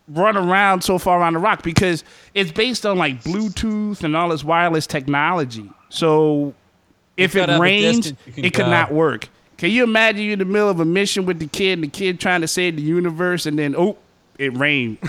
[0.07, 4.29] run around so far around the rock because it's based on like Bluetooth and all
[4.29, 5.69] this wireless technology.
[5.89, 6.55] So
[7.17, 8.71] if it have rains, distance it could go.
[8.71, 9.29] not work.
[9.57, 11.87] Can you imagine you in the middle of a mission with the kid, and the
[11.87, 13.97] kid trying to save the universe, and then oh,
[14.37, 14.99] it rained.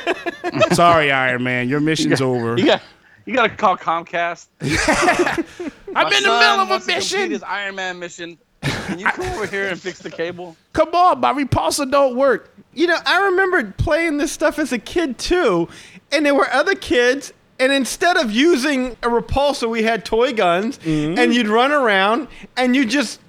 [0.72, 2.58] Sorry, Iron Man, your mission's over.
[2.58, 2.82] You got
[3.24, 4.48] you gotta call Comcast.
[4.60, 7.30] I'm in the middle of a mission.
[7.30, 8.38] His Iron Man mission.
[8.62, 10.56] Can you come over here and fix the cable?
[10.72, 12.54] Come on, my repulsor don't work.
[12.72, 15.68] You know, I remember playing this stuff as a kid too,
[16.10, 17.32] and there were other kids.
[17.60, 21.16] And instead of using a repulsor, we had toy guns, mm-hmm.
[21.16, 22.26] and you'd run around
[22.56, 23.20] and you just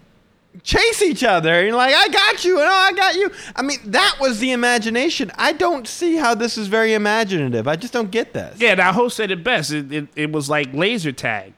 [0.64, 1.54] chase each other.
[1.54, 3.32] And you're like, I got you, and oh, I got you.
[3.56, 5.32] I mean, that was the imagination.
[5.36, 7.68] I don't see how this is very imaginative.
[7.68, 8.60] I just don't get this.
[8.60, 9.72] Yeah, now host said it best.
[9.72, 11.54] It, it, it was like laser tag.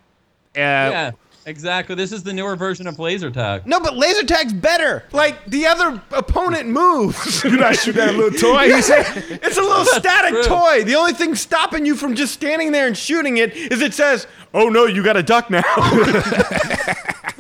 [0.55, 1.12] Uh, Yeah,
[1.45, 1.95] exactly.
[1.95, 3.67] This is the newer version of laser tag.
[3.67, 5.03] No, but laser tag's better.
[5.12, 7.43] Like the other opponent moves.
[7.43, 8.63] You're not shooting that little toy.
[8.69, 10.43] It's a little static true.
[10.43, 10.83] toy.
[10.83, 14.25] The only thing stopping you from just standing there and shooting it is it says,
[14.53, 15.62] "Oh no, you got to duck now."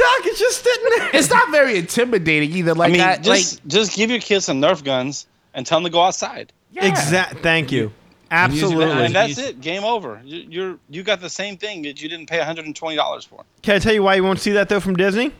[0.00, 0.26] Why I duck?
[0.26, 1.10] It's just sitting there.
[1.14, 2.72] it's not very intimidating either.
[2.72, 5.78] I Like, mean, I, just like just give your kids some Nerf guns and tell
[5.78, 6.52] them to go outside.
[6.72, 6.86] Yeah.
[6.86, 7.40] Exact.
[7.40, 7.92] Thank you.
[8.30, 8.84] Absolutely.
[9.04, 9.60] And that's it.
[9.60, 10.20] Game over.
[10.24, 13.44] You, you're you got the same thing that you didn't pay 120 dollars for.
[13.60, 15.32] Can I tell you why you won't see that though from Disney?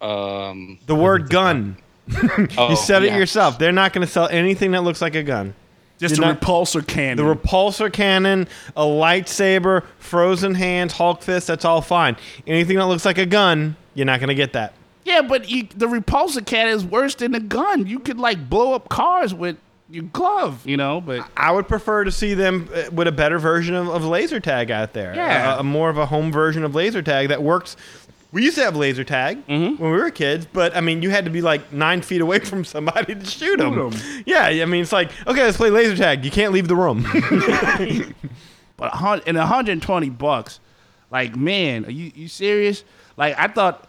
[0.00, 1.76] Um, The word gun.
[2.56, 3.18] oh, you said it yeah.
[3.18, 3.58] yourself.
[3.58, 5.54] They're not going to sell anything that looks like a gun.
[5.98, 7.16] Just You're a not- repulsor cannon.
[7.16, 12.16] The repulsor cannon, a lightsaber, frozen hands, Hulk fist, that's all fine.
[12.46, 14.74] Anything that looks like a gun, you're not going to get that.
[15.04, 17.86] yeah, but you, the repulsor cat is worse than the gun.
[17.86, 19.56] You could like blow up cars with
[19.90, 21.00] your glove, you know.
[21.00, 24.38] But I would prefer to see them uh, with a better version of, of laser
[24.40, 25.14] tag out there.
[25.14, 25.56] Yeah.
[25.56, 27.76] A, a more of a home version of laser tag that works.
[28.32, 31.24] We used to have laser tag when we were kids, but I mean, you had
[31.24, 33.92] to be like nine feet away from somebody to shoot them.
[34.26, 36.22] Yeah, I mean, it's like, okay, let's play laser tag.
[36.24, 37.02] You can't leave the room.
[38.76, 40.60] but a hun- 120 bucks,
[41.10, 42.84] like man, are you you serious?
[43.16, 43.88] Like I thought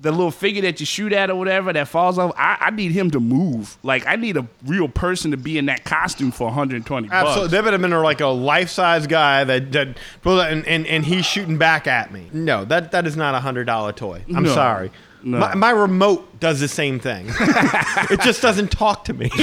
[0.00, 2.32] the little figure that you shoot at or whatever that falls off.
[2.36, 3.78] I, I need him to move.
[3.82, 7.40] Like I need a real person to be in that costume for 120 Absolutely.
[7.42, 7.50] bucks.
[7.52, 11.24] There would have been like a life size guy that, that and, and, and he's
[11.24, 12.28] shooting back at me.
[12.32, 14.24] No, that, that is not a hundred dollar toy.
[14.34, 14.54] I'm No.
[14.54, 14.90] sorry.
[15.22, 15.38] No.
[15.38, 17.26] My, my remote does the same thing.
[17.30, 19.30] it just doesn't talk to me.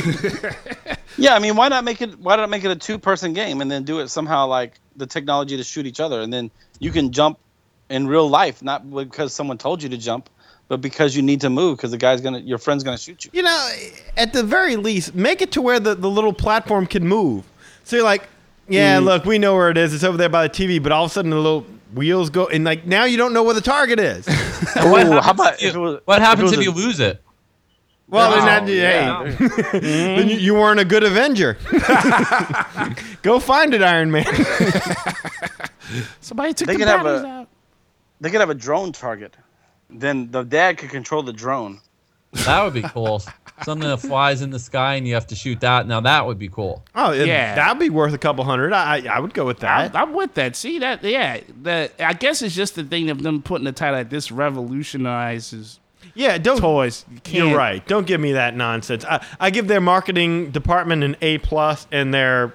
[1.17, 2.17] Yeah, I mean, why not make it?
[2.19, 5.57] Why not make it a two-person game and then do it somehow like the technology
[5.57, 7.37] to shoot each other, and then you can jump
[7.91, 10.29] in real life, not because someone told you to jump,
[10.67, 13.31] but because you need to move because the guy's gonna, your friend's gonna shoot you.
[13.33, 13.71] you know,
[14.17, 17.43] at the very least, make it to where the, the little platform can move.
[17.83, 18.27] So you're like,
[18.67, 19.05] yeah, mm-hmm.
[19.05, 19.93] look, we know where it is.
[19.93, 22.47] It's over there by the TV, but all of a sudden the little wheels go,
[22.47, 24.27] and like now you don't know where the target is.
[24.75, 26.99] What Ooh, happens, how about if, you, was- what happens was if, a- you lose
[27.01, 27.21] it?
[28.07, 29.31] Well, then, Oh, that, yeah.
[29.71, 29.79] hey,
[30.15, 31.57] then you, you weren't a good Avenger.
[33.21, 34.25] Go find it, Iron Man.
[36.19, 37.47] Somebody took They the could batteries a- out.
[38.21, 39.35] They could have a drone target.
[39.89, 41.81] Then the dad could control the drone.
[42.45, 43.21] That would be cool.
[43.63, 45.85] Something that flies in the sky and you have to shoot that.
[45.85, 46.81] Now that would be cool.
[46.95, 47.25] Oh, Yeah.
[47.25, 48.71] yeah, that'd be worth a couple hundred.
[48.71, 49.93] I I I would go with that.
[49.93, 50.55] I'm, I'm with that.
[50.55, 51.03] See that?
[51.03, 51.41] Yeah.
[51.61, 55.79] The I guess it's just the thing of them putting the title like this revolutionizes
[56.13, 56.57] yeah, don't.
[56.59, 57.05] toys.
[57.29, 57.85] You You're right.
[57.87, 59.05] Don't give me that nonsense.
[59.05, 62.53] I, I give their marketing department an A plus and their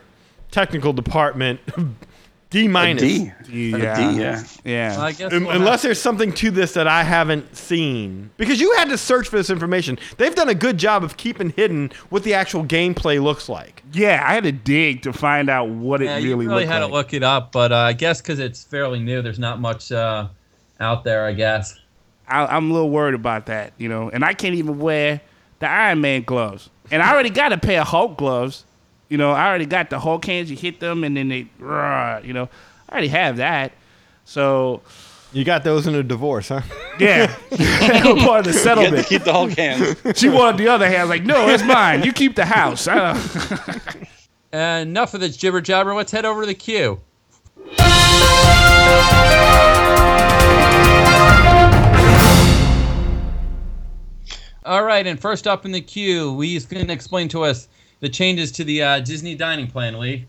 [0.50, 1.60] technical department
[2.60, 3.02] D A minus.
[3.02, 3.32] D.
[3.48, 3.76] Yeah.
[3.76, 4.44] A D, yeah.
[4.64, 4.96] Yeah.
[5.00, 8.30] I guess Unless there's something to this that I haven't seen.
[8.36, 9.98] Because you had to search for this information.
[10.16, 13.82] They've done a good job of keeping hidden what the actual gameplay looks like.
[13.92, 16.66] yeah, I had to dig to find out what it yeah, really, you really looked
[16.68, 16.88] had like.
[16.88, 19.92] to look it up, but uh, I guess because it's fairly new, there's not much
[19.92, 20.28] uh,
[20.80, 21.26] out there.
[21.26, 21.78] I guess.
[22.28, 24.10] I, I'm a little worried about that, you know.
[24.10, 25.20] And I can't even wear
[25.58, 26.70] the Iron Man gloves.
[26.90, 28.64] And I already got a pair of Hulk gloves.
[29.08, 30.50] You know, I already got the Hulk hands.
[30.50, 32.48] You hit them, and then they, rah, you know,
[32.88, 33.72] I already have that.
[34.24, 34.82] So
[35.32, 36.62] You got those in a divorce, huh?
[36.98, 37.70] yeah, part of the
[38.10, 39.06] You get to settlement.
[39.06, 39.96] keep the whole can.
[40.16, 41.08] She wanted the other hand.
[41.08, 42.02] Like, no, it's mine.
[42.02, 42.88] You keep the house.
[42.88, 43.14] Uh,
[44.52, 45.94] enough of this jibber jabber.
[45.94, 47.00] Let's head over to the queue.
[54.64, 57.68] All right, and first up in the queue, Lee's going to explain to us
[58.00, 59.98] the changes to the uh, Disney dining plan.
[59.98, 60.26] Lee.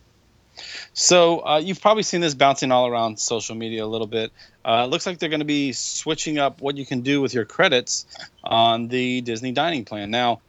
[0.94, 4.32] So uh, you've probably seen this bouncing all around social media a little bit.
[4.66, 7.34] Uh, it looks like they're going to be switching up what you can do with
[7.34, 8.06] your credits
[8.44, 10.10] on the Disney dining plan.
[10.10, 10.42] Now,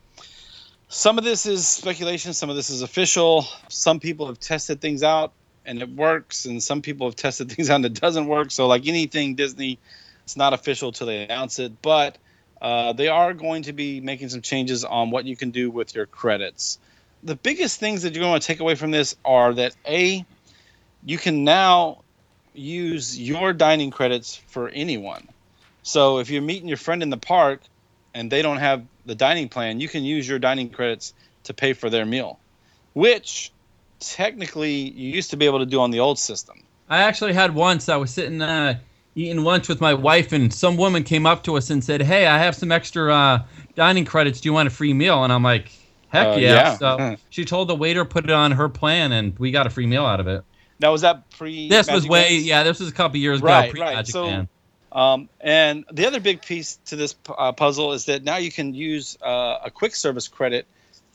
[0.88, 3.46] some of this is speculation, some of this is official.
[3.68, 5.32] Some people have tested things out
[5.66, 8.50] and it works, and some people have tested things out and it doesn't work.
[8.50, 9.78] So, like anything Disney,
[10.24, 11.82] it's not official till they announce it.
[11.82, 12.16] But
[12.60, 15.94] uh, they are going to be making some changes on what you can do with
[15.94, 16.78] your credits.
[17.22, 20.24] The biggest things that you're going to take away from this are that A,
[21.04, 22.02] you can now
[22.54, 25.26] use your dining credits for anyone.
[25.82, 27.60] So if you're meeting your friend in the park
[28.14, 31.72] and they don't have the dining plan, you can use your dining credits to pay
[31.72, 32.38] for their meal,
[32.92, 33.52] which
[34.00, 36.62] technically you used to be able to do on the old system.
[36.88, 37.88] I actually had once.
[37.88, 38.78] I was sitting uh,
[39.14, 42.26] eating lunch with my wife, and some woman came up to us and said, "Hey,
[42.26, 43.42] I have some extra uh,
[43.74, 44.40] dining credits.
[44.40, 45.70] Do you want a free meal?" And I'm like,
[46.08, 46.76] "Heck Uh, yeah!" yeah.
[46.76, 49.86] So she told the waiter put it on her plan, and we got a free
[49.86, 50.44] meal out of it.
[50.80, 51.68] Now was that pre?
[51.68, 52.46] This was way, Bands?
[52.46, 54.06] yeah, this was a couple years Right, ago, pre right.
[54.06, 54.48] So- Man.
[54.90, 58.74] Um, and the other big piece to this uh, puzzle is that now you can
[58.74, 60.66] use uh, a quick service credit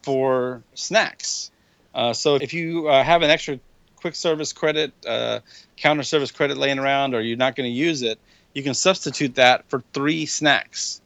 [0.04, 1.50] for snacks.
[1.96, 3.60] Uh, so if you uh, have an extra
[3.96, 5.40] quick service credit, uh,
[5.76, 8.20] counter service credit laying around, or you're not going to use it,
[8.54, 11.02] you can substitute that for three snacks.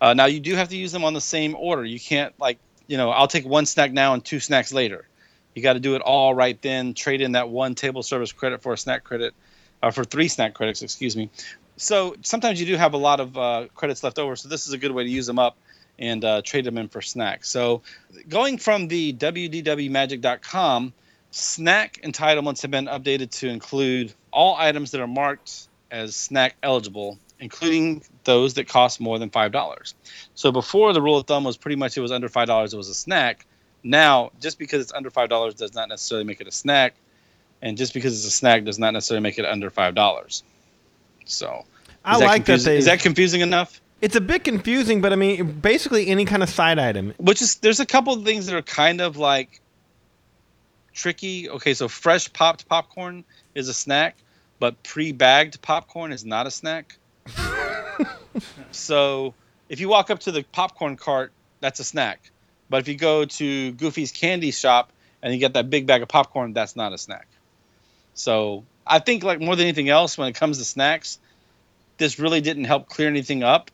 [0.00, 1.84] Uh, now you do have to use them on the same order.
[1.84, 5.06] You can't like you know I'll take one snack now and two snacks later.
[5.54, 6.92] You got to do it all right then.
[6.94, 9.34] Trade in that one table service credit for a snack credit,
[9.82, 11.30] uh, for three snack credits, excuse me.
[11.76, 14.36] So sometimes you do have a lot of uh, credits left over.
[14.36, 15.56] So this is a good way to use them up.
[15.98, 17.48] and uh, trade them in for snacks.
[17.48, 17.82] So,
[18.28, 20.92] going from the wdwmagic.com,
[21.30, 27.18] snack entitlements have been updated to include all items that are marked as snack eligible,
[27.40, 29.94] including those that cost more than five dollars.
[30.34, 32.76] So before the rule of thumb was pretty much it was under five dollars, it
[32.76, 33.46] was a snack.
[33.82, 36.94] Now, just because it's under five dollars does not necessarily make it a snack,
[37.62, 40.42] and just because it's a snack does not necessarily make it under five dollars.
[41.24, 41.64] So,
[42.04, 42.78] I that like that they.
[42.78, 43.80] Is that confusing enough?
[44.00, 47.14] it's a bit confusing, but I mean, basically any kind of side item.
[47.18, 49.60] Which is there's a couple of things that are kind of like
[50.92, 51.48] tricky.
[51.48, 54.16] Okay, so fresh popped popcorn is a snack,
[54.58, 56.96] but pre-bagged popcorn is not a snack.
[58.70, 59.34] So
[59.68, 62.30] if you walk up to the popcorn cart, that's a snack.
[62.68, 64.90] But if you go to Goofy's candy shop
[65.22, 67.26] and you get that big bag of popcorn, that's not a snack.
[68.14, 71.18] So I think like more than anything else, when it comes to snacks,
[71.98, 73.70] this really didn't help clear anything up.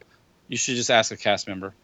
[0.48, 1.74] You should just ask a cast member.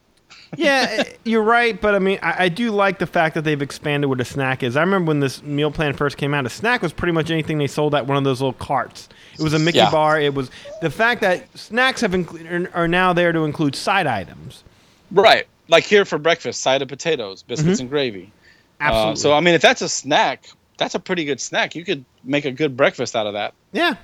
[0.57, 4.09] Yeah, you're right, but I mean, I, I do like the fact that they've expanded
[4.09, 4.75] what a snack is.
[4.75, 7.57] I remember when this meal plan first came out, a snack was pretty much anything
[7.57, 9.09] they sold at one of those little carts.
[9.37, 9.91] It was a Mickey Yeah.
[9.91, 10.19] bar.
[10.19, 10.49] It was
[10.81, 14.63] the fact that snacks have inclu- are, now there to include side items.
[15.11, 15.47] Right.
[15.67, 18.31] Like here for breakfast, side of potatoes, biscuits and gravy.
[18.79, 19.11] Absolutely.
[19.11, 20.45] Uh, so I mean, if that's a snack,
[20.77, 21.75] that's a pretty good snack.
[21.75, 23.53] You could make a good breakfast out of that.
[23.71, 23.95] yeah,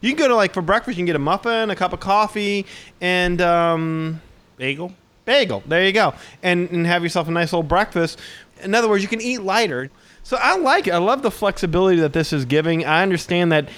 [0.00, 2.00] you can go to like for breakfast, you can get a muffin, a cup of
[2.00, 2.64] coffee,
[3.00, 4.22] and um,
[4.56, 4.92] Bagel.
[5.24, 5.62] Bagel.
[5.66, 8.18] There you go, and and have yourself a nice little breakfast.
[8.62, 9.90] In other words, you can eat lighter.
[10.24, 10.92] So I like it.
[10.92, 12.84] I love the flexibility that this is giving.
[12.84, 13.68] I understand that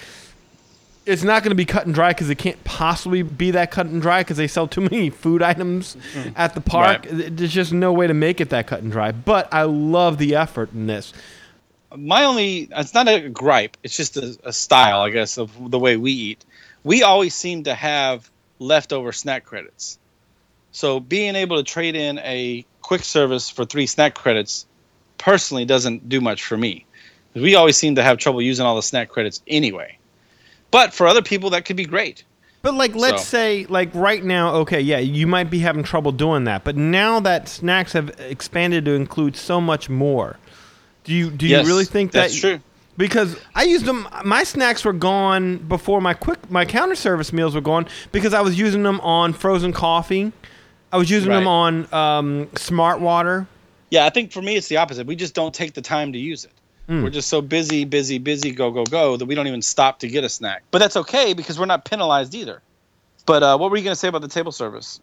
[1.07, 3.87] it's not going to be cut and dry because it can't possibly be that cut
[3.87, 6.30] and dry because they sell too many food items mm-hmm.
[6.37, 7.07] at the park.
[7.11, 7.37] Right.
[7.37, 9.12] There's just no way to make it that cut and dry.
[9.12, 11.12] But I love the effort in this.
[11.96, 13.76] My only, it's not a gripe.
[13.83, 16.44] It's just a, a style, I guess, of the way we eat.
[16.83, 19.98] We always seem to have leftover snack credits.
[20.74, 24.66] So being able to trade in a quick service for three snack credits
[25.18, 26.84] personally doesn't do much for me.
[27.32, 29.96] We always seem to have trouble using all the snack credits anyway.
[30.72, 32.24] But for other people, that could be great.
[32.62, 36.10] But like, let's So- say, like right now, okay, yeah, you might be having trouble
[36.10, 36.64] doing that.
[36.64, 40.38] But now that snacks have expanded to include so much more,
[41.04, 42.40] do you do you really think that's that?
[42.40, 42.60] true.
[42.96, 47.54] Because I used them, my snacks were gone before my quick my counter service meals
[47.54, 50.32] were gone because I was using them on frozen coffee.
[50.94, 53.48] I was using them on um, smart water.
[53.90, 55.09] Yeah, I think for me it's the opposite.
[55.09, 56.52] We just don't take the time to use it.
[56.87, 60.09] We're just so busy, busy, busy, go, go, go that we don't even stop to
[60.09, 60.62] get a snack.
[60.70, 62.61] But that's okay because we're not penalized either.
[63.26, 65.00] But uh, what were you going to say about the table service?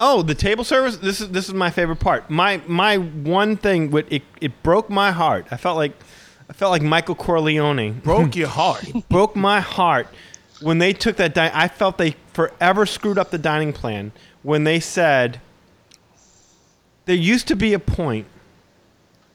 [0.00, 0.96] Oh, the table service.
[0.96, 2.30] This is this is my favorite part.
[2.30, 5.46] My my one thing, with it it broke my heart.
[5.50, 5.92] I felt like
[6.48, 7.92] I felt like Michael Corleone.
[8.02, 8.86] Broke your heart.
[9.08, 10.08] broke my heart
[10.62, 11.34] when they took that.
[11.34, 15.40] Di- I felt they forever screwed up the dining plan when they said
[17.06, 18.26] there used to be a point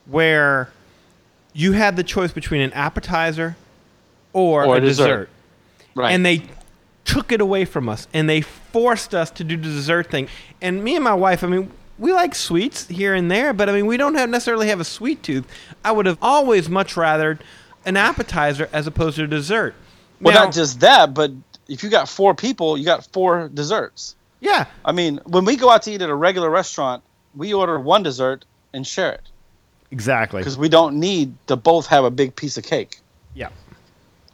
[0.06, 0.70] where
[1.52, 3.56] you had the choice between an appetizer
[4.32, 5.04] or, Or a dessert.
[5.04, 5.28] dessert.
[5.94, 6.12] Right.
[6.12, 6.42] And they
[7.04, 10.28] took it away from us and they forced us to do the dessert thing.
[10.60, 13.72] And me and my wife, I mean, we like sweets here and there, but I
[13.72, 15.46] mean, we don't have necessarily have a sweet tooth.
[15.84, 17.38] I would have always much rather
[17.86, 19.74] an appetizer as opposed to a dessert.
[20.20, 21.30] well, Now- not just that, but
[21.68, 24.16] if you got four people, you got four desserts.
[24.44, 27.02] Yeah, I mean, when we go out to eat at a regular restaurant,
[27.34, 29.22] we order one dessert and share it
[29.90, 30.40] exactly.
[30.40, 33.00] because we don't need to both have a big piece of cake.
[33.34, 33.48] Yeah.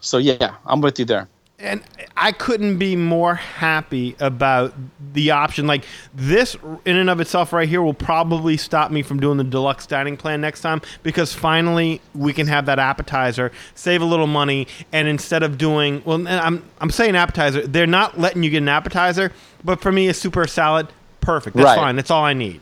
[0.01, 1.29] So yeah, I'm with you there.
[1.61, 1.83] And
[2.16, 4.75] I couldn't be more happy about
[5.12, 5.66] the option.
[5.66, 9.44] Like this, in and of itself, right here, will probably stop me from doing the
[9.44, 14.27] deluxe dining plan next time because finally we can have that appetizer, save a little
[14.27, 18.59] money, and instead of doing well, I'm I'm saying appetizer, they're not letting you get
[18.59, 20.88] an appetizer, but for me, a super salad,
[21.20, 21.57] perfect.
[21.57, 21.77] That's Right.
[21.77, 21.96] fine.
[21.96, 22.61] That's all I need.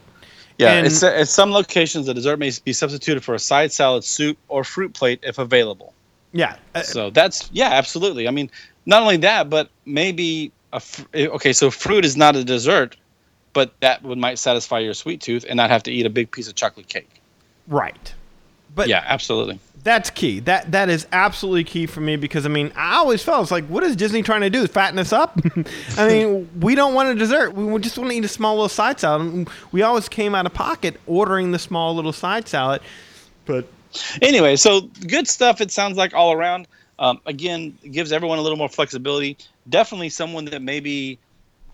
[0.59, 3.73] Yeah, And- it's, uh, at some locations, the dessert may be substituted for a side
[3.73, 5.95] salad, soup, or fruit plate if available.
[6.33, 6.57] Yeah.
[6.75, 8.29] Uh, So that's yeah, absolutely.
[8.29, 8.51] I mean,
[8.87, 11.53] not only that, but maybe a fr- eh, okay.
[11.53, 12.97] So fruit is not a dessert,
[13.53, 16.31] but that would might satisfy your sweet tooth and not have to eat a big
[16.31, 17.21] piece of chocolate cake.
[17.67, 18.14] right.
[18.75, 19.59] But yeah, absolutely.
[19.83, 20.41] That's key.
[20.41, 23.64] That that is absolutely key for me because I mean I always felt it's like
[23.67, 24.67] what is Disney trying to do?
[24.67, 25.41] Fatten us up?
[25.97, 27.55] I mean we don't want a dessert.
[27.55, 29.49] We we just want to eat a small little side salad.
[29.72, 32.83] We always came out of pocket ordering the small little side salad.
[33.47, 33.66] But
[34.20, 35.61] Anyway, so good stuff.
[35.61, 36.68] It sounds like all around.
[36.99, 39.36] Um, again, gives everyone a little more flexibility.
[39.68, 41.18] Definitely someone that maybe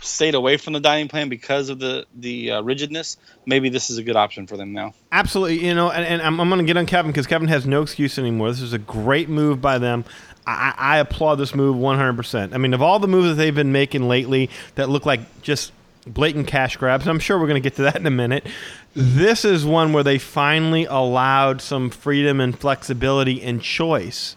[0.00, 3.16] stayed away from the dining plan because of the the uh, rigidness.
[3.46, 4.94] Maybe this is a good option for them now.
[5.12, 7.66] absolutely, you know, and, and I'm, I'm going to get on Kevin because Kevin has
[7.66, 8.50] no excuse anymore.
[8.50, 10.04] This is a great move by them.
[10.46, 12.52] I, I applaud this move 100%.
[12.52, 15.72] I mean, of all the moves that they've been making lately that look like just
[16.06, 17.08] blatant cash grabs.
[17.08, 18.46] I'm sure we're going to get to that in a minute.
[18.95, 24.36] This is one where they finally allowed some freedom and flexibility and choice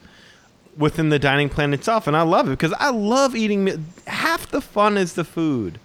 [0.75, 3.85] within the dining plan itself, and I love it because I love eating.
[4.07, 5.79] Half the fun is the food.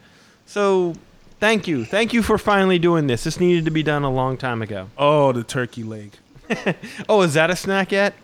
[0.47, 0.95] So,
[1.41, 3.25] thank you, thank you for finally doing this.
[3.25, 4.89] This needed to be done a long time ago.
[4.97, 6.13] Oh, the turkey leg.
[7.09, 8.15] Oh, is that a snack yet?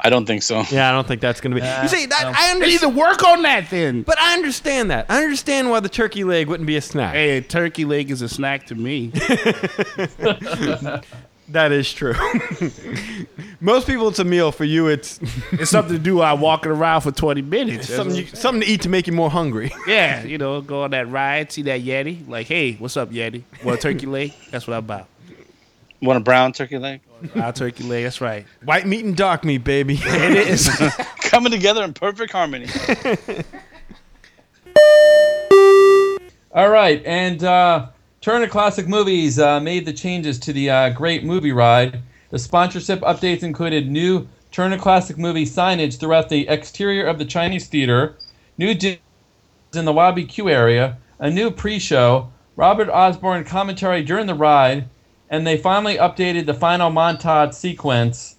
[0.00, 0.64] I don't think so.
[0.70, 1.64] Yeah, I don't think that's going to be.
[1.64, 2.32] Yeah, you see, that, no.
[2.34, 4.02] I They need to work on that then.
[4.02, 5.06] but I understand that.
[5.08, 7.14] I understand why the turkey leg wouldn't be a snack.
[7.14, 9.12] Hey, a turkey leg is a snack to me.
[11.52, 12.14] That is true.
[13.60, 14.52] Most people, it's a meal.
[14.52, 15.20] For you, it's
[15.52, 17.88] it's something to do while walking around for 20 minutes.
[17.88, 19.70] something you, something to eat to make you more hungry.
[19.86, 22.26] yeah, you know, go on that ride, see that Yeti.
[22.26, 23.42] Like, hey, what's up, Yeti?
[23.62, 24.32] Well, turkey leg?
[24.50, 25.08] That's what I'm about.
[26.02, 27.00] Want a brown turkey leg?
[27.36, 28.44] Our turkey leg, that's right.
[28.64, 30.00] White meat and dark meat, baby.
[30.02, 30.68] It is.
[31.20, 32.66] Coming together in perfect harmony.
[36.54, 37.86] All right, and uh,
[38.20, 42.02] Turner Classic Movies uh, made the changes to the uh, Great Movie Ride.
[42.30, 47.68] The sponsorship updates included new Turner Classic Movie signage throughout the exterior of the Chinese
[47.68, 48.16] Theater,
[48.58, 49.00] new di-
[49.72, 54.88] in the Lobby Q area, a new pre-show, Robert Osborne commentary during the ride,
[55.32, 58.36] and they finally updated the final montage sequence,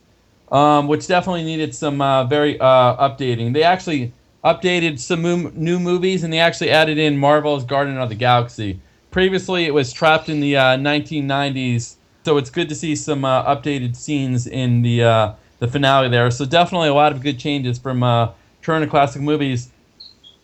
[0.51, 3.51] um, which definitely needed some uh, very uh, updating.
[3.51, 4.13] They actually
[4.45, 5.23] updated some
[5.55, 8.79] new movies, and they actually added in Marvel's Guardians of the Galaxy.
[9.09, 13.43] Previously, it was trapped in the uh, 1990s, so it's good to see some uh,
[13.43, 16.29] updated scenes in the uh, the finale there.
[16.29, 19.71] So definitely a lot of good changes from uh, Turner Classic Movies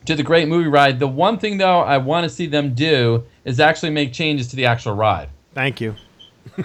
[0.05, 0.97] to the Great Movie Ride.
[0.97, 4.55] The one thing though I want to see them do is actually make changes to
[4.55, 5.29] the actual ride.
[5.53, 5.95] Thank you.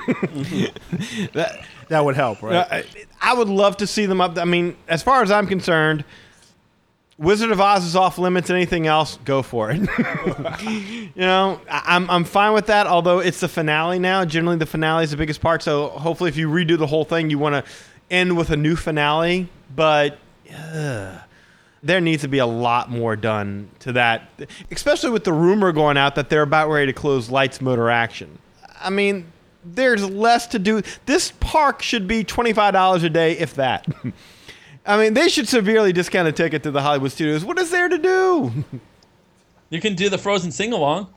[1.32, 2.66] that, that would help, right?
[2.70, 2.84] I,
[3.20, 4.38] I would love to see them up.
[4.38, 6.04] I mean, as far as I'm concerned,
[7.16, 8.50] Wizard of Oz is off limits.
[8.50, 9.80] Anything else, go for it.
[10.62, 12.86] you know, I, I'm I'm fine with that.
[12.86, 14.24] Although it's the finale now.
[14.24, 15.62] Generally, the finale is the biggest part.
[15.62, 17.72] So hopefully, if you redo the whole thing, you want to
[18.10, 19.48] end with a new finale.
[19.74, 20.18] But
[20.52, 21.18] uh,
[21.84, 24.28] there needs to be a lot more done to that,
[24.70, 28.38] especially with the rumor going out that they're about ready to close Lights Motor Action.
[28.80, 29.30] I mean,
[29.64, 30.82] there's less to do.
[31.06, 33.86] This park should be $25 a day, if that.
[34.86, 37.44] I mean, they should severely discount a ticket to the Hollywood Studios.
[37.44, 38.64] What is there to do?
[39.70, 41.08] You can do the Frozen sing along.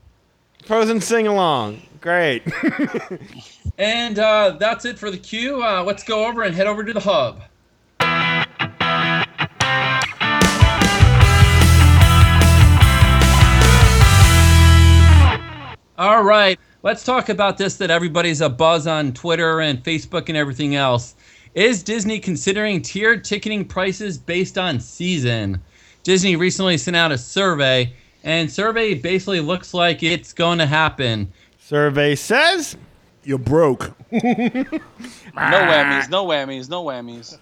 [0.64, 1.84] Frozen sing along.
[2.02, 2.42] Great.
[3.78, 5.64] And uh, that's it for the queue.
[5.64, 7.44] Uh, let's go over and head over to the hub.
[16.00, 20.38] All right, let's talk about this that everybody's a buzz on Twitter and Facebook and
[20.38, 21.16] everything else.
[21.54, 25.62] Is Disney considering tiered ticketing prices based on season?
[26.04, 31.32] Disney recently sent out a survey, and survey basically looks like it's going to happen.
[31.60, 32.78] Survey says
[33.24, 33.92] You're broke.
[34.12, 37.38] No whammies, no whammies, no whammies.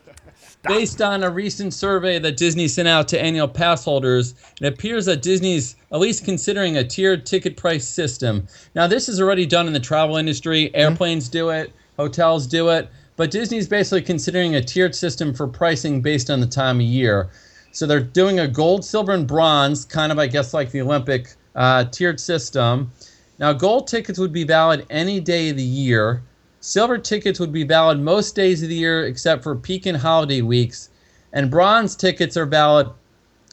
[0.67, 5.05] Based on a recent survey that Disney sent out to annual pass holders, it appears
[5.05, 8.47] that Disney's at least considering a tiered ticket price system.
[8.73, 10.73] Now, this is already done in the travel industry.
[10.73, 16.01] Airplanes do it, hotels do it, but Disney's basically considering a tiered system for pricing
[16.01, 17.29] based on the time of year.
[17.71, 21.35] So they're doing a gold, silver, and bronze, kind of, I guess, like the Olympic
[21.55, 22.91] uh, tiered system.
[23.37, 26.23] Now, gold tickets would be valid any day of the year.
[26.65, 30.41] Silver tickets would be valid most days of the year except for peak and holiday
[30.41, 30.89] weeks.
[31.31, 32.89] And bronze tickets are valid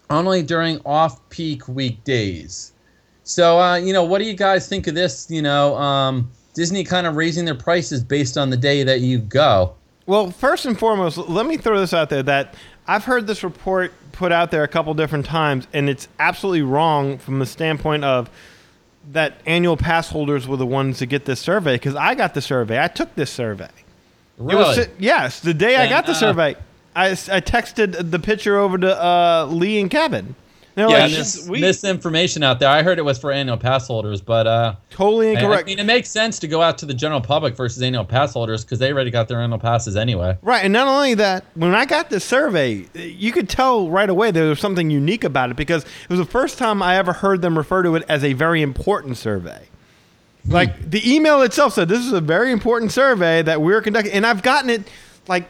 [0.08, 2.72] only during off peak weekdays.
[3.22, 5.30] So, uh, you know, what do you guys think of this?
[5.30, 9.18] You know, um, Disney kind of raising their prices based on the day that you
[9.18, 9.74] go.
[10.06, 12.54] Well, first and foremost, let me throw this out there that
[12.86, 17.18] I've heard this report put out there a couple different times, and it's absolutely wrong
[17.18, 18.30] from the standpoint of
[19.11, 22.40] that annual pass holders were the ones to get this survey because I got the
[22.40, 22.82] survey.
[22.82, 23.68] I took this survey.
[24.38, 24.90] It was, Really?
[24.98, 26.57] yes, the day I got the uh, survey,
[26.94, 30.34] I, I texted the picture over to uh, Lee and Kevin.
[30.74, 32.68] They're Yeah, like, this- Mis- we- misinformation out there.
[32.70, 35.64] I heard it was for annual pass holders, but uh, totally incorrect.
[35.64, 38.32] I mean, it makes sense to go out to the general public versus annual pass
[38.32, 40.38] holders because they already got their annual passes anyway.
[40.40, 44.30] Right, and not only that, when I got this survey, you could tell right away
[44.30, 47.42] there was something unique about it because it was the first time I ever heard
[47.42, 49.68] them refer to it as a very important survey.
[50.48, 54.26] Like the email itself said, this is a very important survey that we're conducting, and
[54.26, 54.82] I've gotten it
[55.28, 55.44] like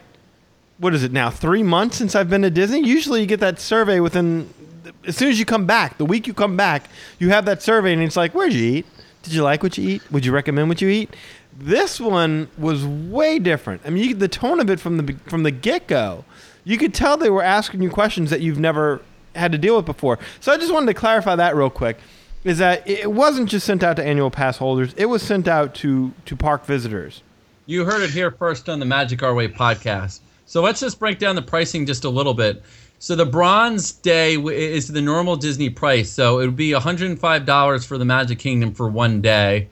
[0.78, 1.30] what is it now?
[1.30, 2.84] Three months since I've been to Disney.
[2.84, 4.52] Usually, you get that survey within
[5.06, 5.98] as soon as you come back.
[5.98, 8.86] The week you come back, you have that survey, and it's like, where'd you eat?
[9.22, 10.12] Did you like what you eat?
[10.12, 11.14] Would you recommend what you eat?
[11.56, 13.82] This one was way different.
[13.84, 16.24] I mean, you, the tone of it from the from the get go,
[16.64, 19.02] you could tell they were asking you questions that you've never
[19.34, 20.18] had to deal with before.
[20.40, 21.98] So I just wanted to clarify that real quick.
[22.44, 25.74] is that it wasn't just sent out to annual pass holders; it was sent out
[25.76, 27.22] to to park visitors.
[27.66, 30.20] You heard it here first on the Magic Our Way podcast.
[30.46, 32.62] So let's just break down the pricing just a little bit.
[33.02, 36.08] So the bronze day is the normal Disney price.
[36.08, 39.68] So it would be $105 for the Magic Kingdom for one day.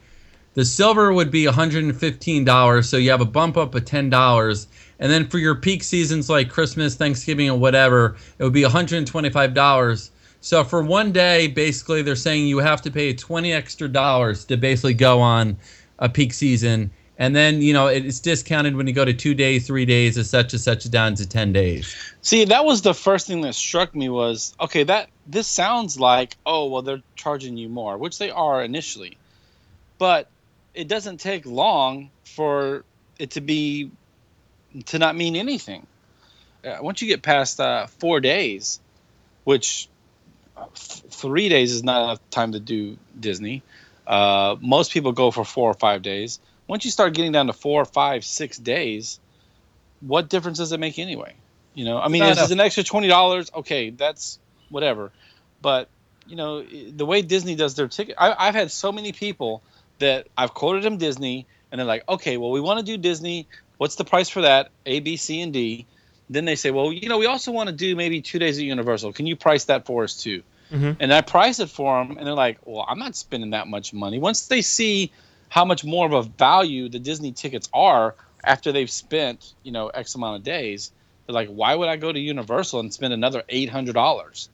[0.55, 2.83] The silver would be $115.
[2.83, 4.67] So you have a bump up of $10.
[4.99, 10.09] And then for your peak seasons like Christmas, Thanksgiving, or whatever, it would be $125.
[10.41, 14.57] So for one day, basically, they're saying you have to pay 20 extra dollars to
[14.57, 15.55] basically go on
[15.99, 16.91] a peak season.
[17.21, 20.23] And then, you know, it's discounted when you go to two days, three days, et
[20.23, 21.95] such et such down to 10 days.
[22.23, 24.85] See, that was the first thing that struck me was okay.
[24.85, 29.19] That this sounds like oh well, they're charging you more, which they are initially,
[29.99, 30.31] but
[30.73, 32.85] it doesn't take long for
[33.19, 33.91] it to be
[34.87, 35.85] to not mean anything.
[36.65, 38.79] Uh, once you get past uh, four days,
[39.43, 39.87] which
[40.57, 43.61] uh, th- three days is not enough time to do Disney.
[44.07, 46.39] Uh, most people go for four or five days.
[46.67, 49.19] Once you start getting down to four, five, six days,
[49.99, 51.33] what difference does it make anyway?
[51.73, 53.51] You know, I mean, this is an extra twenty dollars.
[53.53, 54.39] Okay, that's
[54.69, 55.11] whatever.
[55.61, 55.89] But
[56.27, 59.61] you know, the way Disney does their ticket, I, I've had so many people
[59.99, 63.47] that I've quoted them Disney, and they're like, okay, well, we want to do Disney.
[63.77, 64.69] What's the price for that?
[64.85, 65.85] A, B, C, and D.
[66.29, 68.63] Then they say, well, you know, we also want to do maybe two days at
[68.63, 69.13] Universal.
[69.13, 70.43] Can you price that for us too?
[70.71, 70.95] Mhm.
[70.99, 73.93] And I price it for them, and they're like, well, I'm not spending that much
[73.93, 74.19] money.
[74.19, 75.11] Once they see
[75.51, 79.89] how much more of a value the Disney tickets are after they've spent, you know,
[79.89, 80.93] X amount of days,
[81.25, 84.47] they're like, why would I go to Universal and spend another eight hundred dollars?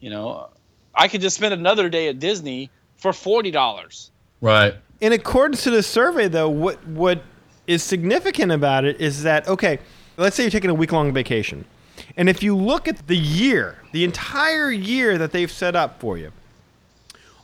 [0.00, 0.48] You know,
[0.94, 4.10] I could just spend another day at Disney for forty dollars.
[4.40, 4.74] Right.
[5.02, 7.22] In accordance to the survey, though, what what
[7.66, 9.78] is significant about it is that okay,
[10.16, 11.66] let's say you're taking a week long vacation,
[12.16, 16.16] and if you look at the year, the entire year that they've set up for
[16.16, 16.32] you,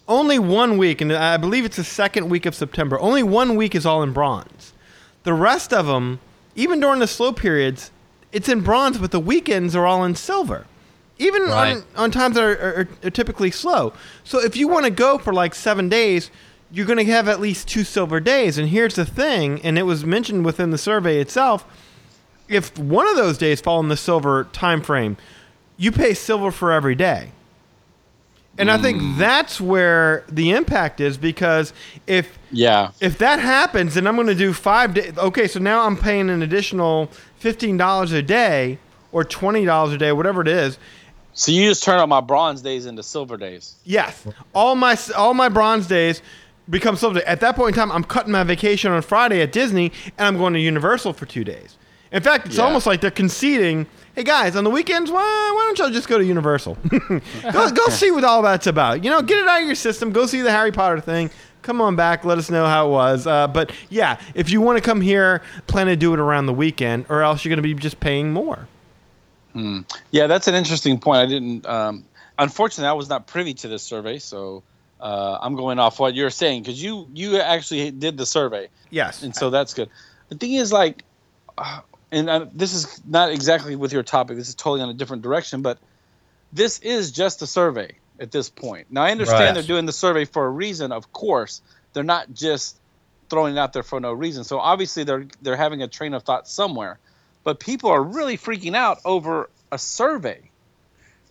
[0.09, 2.98] only one week, and I believe it's the second week of September.
[3.00, 4.72] Only one week is all in bronze.
[5.22, 6.20] The rest of them,
[6.55, 7.90] even during the slow periods,
[8.32, 10.66] it's in bronze, but the weekends are all in silver.
[11.18, 11.76] Even Right.
[11.76, 13.92] on, on times that are, are, are typically slow.
[14.24, 16.30] So if you want to go for like seven days,
[16.72, 18.59] you're going to have at least two silver days.
[18.59, 21.64] And here's the thing, and it was mentioned within the survey itself.
[22.48, 25.16] If one of those days fall in the silver time frame,
[25.76, 27.30] you pay silver for every day.
[28.57, 29.18] And I think mm.
[29.18, 31.72] that's where the impact is because
[32.07, 32.90] if Yeah.
[33.00, 35.16] if that happens, then I'm going to do five days.
[35.18, 38.78] Okay, so now I'm paying an additional fifteen dollars a day
[39.12, 40.78] or twenty dollars a day, whatever it is.
[41.32, 43.74] So you just turn all my bronze days into silver days.
[43.84, 44.24] Yes,
[44.55, 46.22] all my all my bronze days
[46.70, 47.20] become silver.
[47.26, 50.36] At that point in time, I'm cutting my vacation on Friday at Disney, and I'm
[50.38, 51.76] going to Universal for two days.
[52.12, 52.64] In fact, it's Yeah.
[52.64, 53.86] almost like they're conceding.
[54.15, 56.79] Hey guys, on the weekends, why, why don't y'all just go to Universal?
[56.89, 59.03] go, go see what all that's about.
[59.03, 60.12] You know, get it out of your system.
[60.12, 61.31] Go see the Harry Potter thing.
[61.62, 62.25] Come on back.
[62.25, 63.27] Let us know how it was.
[63.27, 66.53] Uh, but yeah, if you want to come here, plan to do it around the
[66.53, 68.69] weekend, or else you're going to be just paying more.
[70.11, 71.19] Yeah, that's an interesting point.
[71.19, 71.67] I didn't.
[71.67, 72.05] Um,
[72.39, 74.62] unfortunately, I was not privy to this survey, so
[75.01, 79.23] uh, I'm going off what you're saying because you you actually did the survey, Yes.
[79.23, 79.89] and so that's good.
[80.29, 81.05] The thing is, like,
[82.15, 84.37] and uh, this is not exactly with your topic.
[84.37, 85.79] This is totally on a different direction, but
[86.53, 88.87] this is just a survey at this point.
[88.91, 89.55] Now, I understand Right.
[89.55, 90.93] they're doing the survey for a reason.
[90.93, 91.61] Of course,
[91.93, 92.79] they're not just
[93.29, 94.45] throwing it out there for no reason.
[94.45, 96.99] So obviously, they're they're having a train of thought somewhere.
[97.43, 100.51] But people are really freaking out over a survey.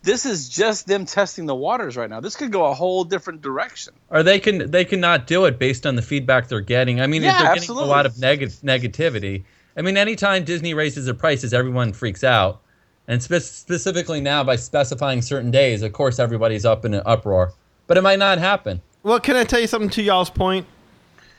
[0.03, 2.19] This is just them testing the waters right now.
[2.19, 3.93] This could go a whole different direction.
[4.09, 6.99] Or they can they cannot do it based on the feedback they're getting.
[6.99, 7.83] I mean, Yeah, they're absolutely.
[7.83, 9.45] getting a lot of negative negativity.
[9.75, 12.61] I mean, anytime Disney raises their prices, everyone freaks out,
[13.07, 17.53] and spe- specifically now by specifying certain days, of course, everybody's up in an uproar.
[17.87, 18.81] But it might not happen.
[19.01, 20.67] Well, can I tell you something to y'all's point?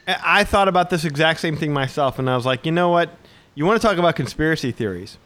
[0.06, 3.10] I thought about this exact same thing myself, and I was like, you know what?
[3.54, 5.16] You want to talk about conspiracy theories?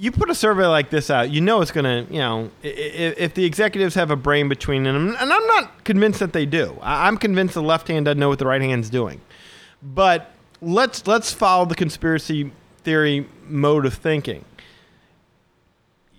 [0.00, 2.68] You put a survey like this out, you know it's going to, you know, i-
[2.68, 2.70] i-
[3.18, 6.78] if the executives have a brain between them, and I'm not convinced that they do.
[6.80, 9.20] I'm convinced the left hand doesn't know what the right hand's doing.
[9.82, 10.30] But
[10.60, 12.50] let's let's follow the conspiracy
[12.82, 14.44] theory mode of thinking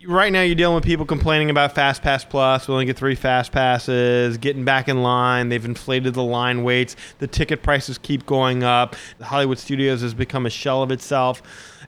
[0.05, 2.67] right now you're dealing with people complaining about Fast Pass Plus.
[2.67, 4.37] We only get three Fast Passes.
[4.37, 5.49] Getting back in line.
[5.49, 6.95] They've inflated the line waits.
[7.19, 8.95] The ticket prices keep going up.
[9.17, 11.41] The Hollywood Studios has become a shell of itself.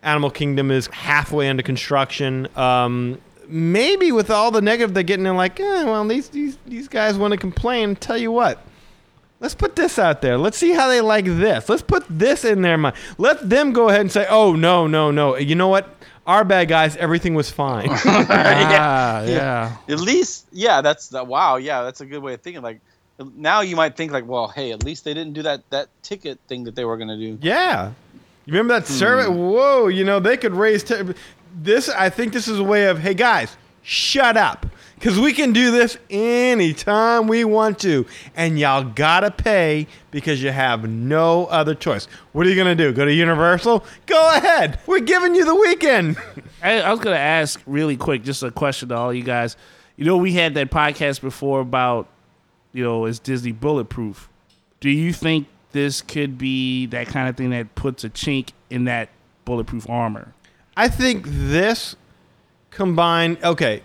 [0.04, 2.48] Animal Kingdom is halfway under construction.
[2.58, 6.88] Um, maybe with all the negative they're getting, they're like, eh, well, these these these
[6.88, 7.96] guys want to complain.
[7.96, 8.66] Tell you what.
[9.42, 10.38] Let's put this out there.
[10.38, 11.68] Let's see how they like this.
[11.68, 12.96] Let's put this in their mind.
[13.18, 15.90] Let them go ahead and say, "Oh no, no, no." You know what?
[16.28, 16.96] Our bad guys.
[16.96, 17.90] Everything was fine.
[18.06, 19.76] Ah, yeah.
[19.90, 21.26] At least, yeah, that's that.
[21.28, 22.62] Wow, yeah, that's a good way of thinking.
[22.62, 22.80] Like,
[23.36, 26.40] Now you might think like, well, hey, at least they didn't do that that ticket
[26.48, 27.38] thing that they were gonna do.
[27.42, 27.94] Yeah.
[28.46, 29.28] You remember that survey?
[29.28, 30.96] Whoa, you know, they could raise t-
[31.56, 31.90] this.
[31.90, 34.66] I think this is a way of, hey guys, shut up.
[35.02, 38.06] Because we can do this anytime we want to.
[38.36, 42.06] And y'all gotta pay because you have no other choice.
[42.34, 42.94] What are you gonna do?
[42.94, 43.84] Go to Universal?
[44.06, 44.78] Go ahead.
[44.86, 46.18] We're giving you the weekend.
[46.62, 49.58] I, I was gonna ask really quick, just a question to all you guys.
[49.96, 52.08] You know, we had that podcast before about,
[52.72, 54.30] you know, is Disney bulletproof?
[54.82, 58.84] Do you think this could be that kind of thing that puts a chink in
[58.84, 59.10] that
[59.46, 60.36] bulletproof armor?
[60.78, 61.96] I think this
[62.70, 63.82] combined, okay,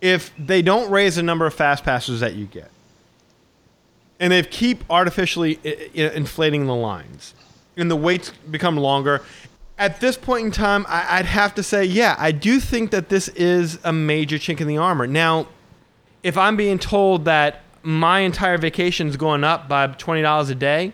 [0.00, 2.70] if they don't raise the number of fast passes that you get,
[4.20, 5.58] and they keep artificially
[5.94, 7.34] inflating the lines,
[7.76, 9.22] and the waits become longer,
[9.78, 13.28] at this point in time, I'd have to say, yeah, I do think that this
[13.28, 15.06] is a major chink in the armor.
[15.06, 15.48] Now,
[16.22, 20.54] if I'm being told that my entire vacation is going up by twenty dollars a
[20.54, 20.92] day,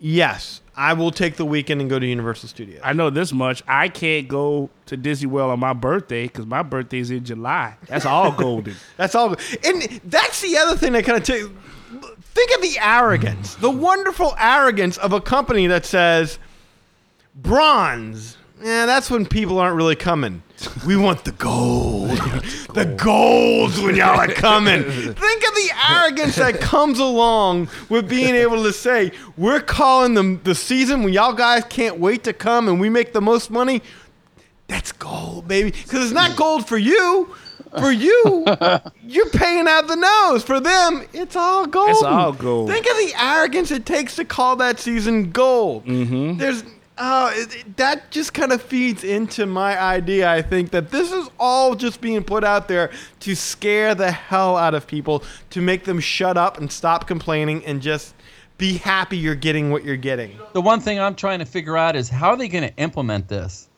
[0.00, 2.80] yes, I will take the weekend and go to Universal Studios.
[2.84, 3.64] I know this much.
[3.66, 7.76] I can't go to Disney World on my birthday because my birthday's in July.
[7.88, 8.76] That's all golden.
[8.96, 9.34] That's all.
[9.64, 11.42] And that's the other thing that kind of take.
[12.20, 16.38] Think of the arrogance, the wonderful arrogance of a company that says,
[17.34, 18.37] bronze.
[18.62, 20.42] Yeah, that's when people aren't really coming.
[20.86, 22.10] We want the gold.
[22.74, 24.82] the gold's when y'all are coming.
[24.84, 25.14] Think of
[25.54, 31.04] the arrogance that comes along with being able to say, we're calling the, the season
[31.04, 33.82] when y'all guys can't wait to come and we make the most money.
[34.66, 35.70] That's gold, baby.
[35.70, 37.34] Because it's not gold for you.
[37.78, 38.46] For you,
[39.02, 40.42] you're paying out the nose.
[40.42, 41.90] For them, it's all gold.
[41.90, 42.70] It's all gold.
[42.70, 45.84] Think of the arrogance it takes to call that season gold.
[45.84, 46.38] Mm-hmm.
[46.38, 46.64] There's
[46.98, 50.30] uh, it- it- that just kind of feeds into my idea.
[50.30, 52.90] I think that this is all just being put out there
[53.20, 57.64] to scare the hell out of people, to make them shut up and stop complaining
[57.64, 58.14] and just
[58.58, 60.36] be happy you're getting what you're getting.
[60.52, 63.28] The one thing I'm trying to figure out is how are they going to implement
[63.28, 63.68] this?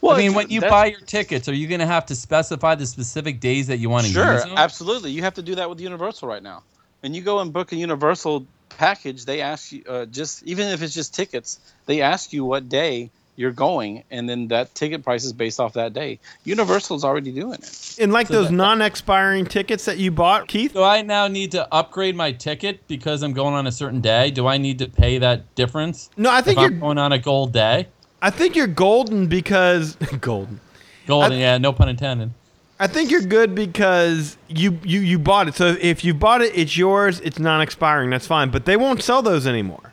[0.00, 2.74] Well, I mean, when you buy your tickets, are you going to have to specify
[2.74, 4.56] the specific days that you want to Sure, use them?
[4.56, 5.10] absolutely.
[5.10, 6.62] You have to do that with Universal right now.
[7.00, 8.46] When you go and book a Universal
[8.76, 12.68] package, they ask you uh, just even if it's just tickets, they ask you what
[12.68, 16.18] day you're going, and then that ticket price is based off that day.
[16.44, 17.96] Universal's already doing it.
[18.00, 20.72] And like So those that- non-expiring tickets that you bought, Keith.
[20.72, 24.30] Do I now need to upgrade my ticket because I'm going on a certain day?
[24.30, 26.08] Do I need to pay that difference?
[26.16, 26.70] No, I think if you're.
[26.72, 27.88] I'm going on a gold day.
[28.22, 30.60] I think you're golden because golden.
[31.06, 32.30] Golden, I- yeah, no pun intended.
[32.78, 35.54] I think you're good because you, you you bought it.
[35.54, 37.20] So if you bought it, it's yours.
[37.20, 38.10] It's non-expiring.
[38.10, 38.50] That's fine.
[38.50, 39.92] But they won't sell those anymore.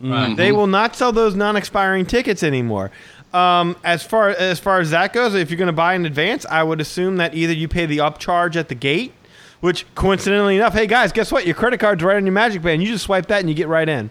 [0.00, 0.34] Right.
[0.36, 2.90] They will not sell those non-expiring tickets anymore.
[3.34, 6.46] Um, as far as far as that goes, if you're going to buy in advance,
[6.46, 9.12] I would assume that either you pay the upcharge at the gate,
[9.60, 11.46] which coincidentally enough, hey guys, guess what?
[11.46, 12.82] Your credit card's right on your Magic Band.
[12.82, 14.10] You just swipe that and you get right in.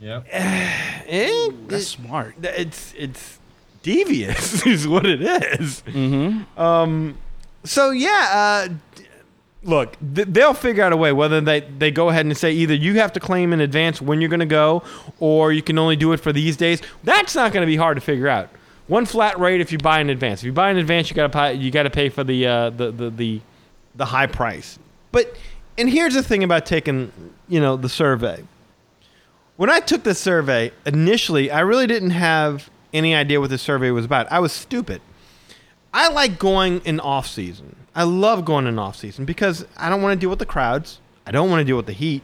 [0.00, 0.26] Yep.
[1.06, 2.34] Eh, That's smart.
[2.42, 3.38] it's it's
[3.82, 5.82] devious is what it is.
[5.86, 6.58] Mm-hmm.
[6.58, 7.18] Um,
[7.64, 8.68] so yeah, uh,
[9.62, 12.74] look, th- they'll figure out a way whether they they go ahead and say either
[12.74, 14.82] you have to claim in advance when you're going to go,
[15.20, 16.80] or you can only do it for these days.
[17.02, 18.50] That's not going to be hard to figure out.
[18.86, 20.40] One flat rate if you buy in advance.
[20.40, 22.46] If you buy in advance, you got to pay you got to pay for the,
[22.46, 23.40] uh, the the the
[23.94, 24.78] the high price.
[25.10, 25.34] But
[25.78, 27.12] and here's the thing about taking
[27.48, 28.44] you know the survey
[29.56, 33.90] when I took the survey initially, I really didn't have any idea what the survey
[33.90, 34.30] was about.
[34.30, 35.00] I was stupid.
[35.94, 37.76] I like going in off season.
[37.94, 40.98] I love going in off season because I don't want to deal with the crowds.
[41.24, 42.22] I don't want to deal with the heat.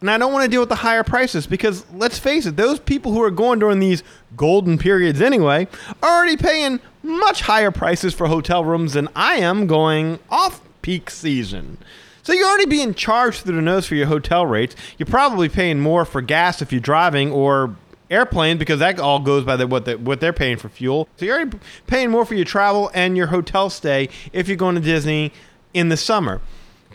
[0.00, 2.78] And I don't want to deal with the higher prices because let's face it, those
[2.78, 4.04] people who are going during these
[4.36, 5.66] golden periods anyway
[6.00, 11.10] are already paying much higher prices for hotel rooms than I am going off peak
[11.10, 11.78] season.
[12.22, 14.76] So you're already being charged through the nose for your hotel rates.
[14.98, 17.74] You're probably paying more for gas if you're driving or
[18.10, 21.08] airplane because that all goes by the, what the, what they're paying for fuel.
[21.16, 24.74] So you're already paying more for your travel and your hotel stay if you're going
[24.74, 25.32] to Disney
[25.72, 26.40] in the summer.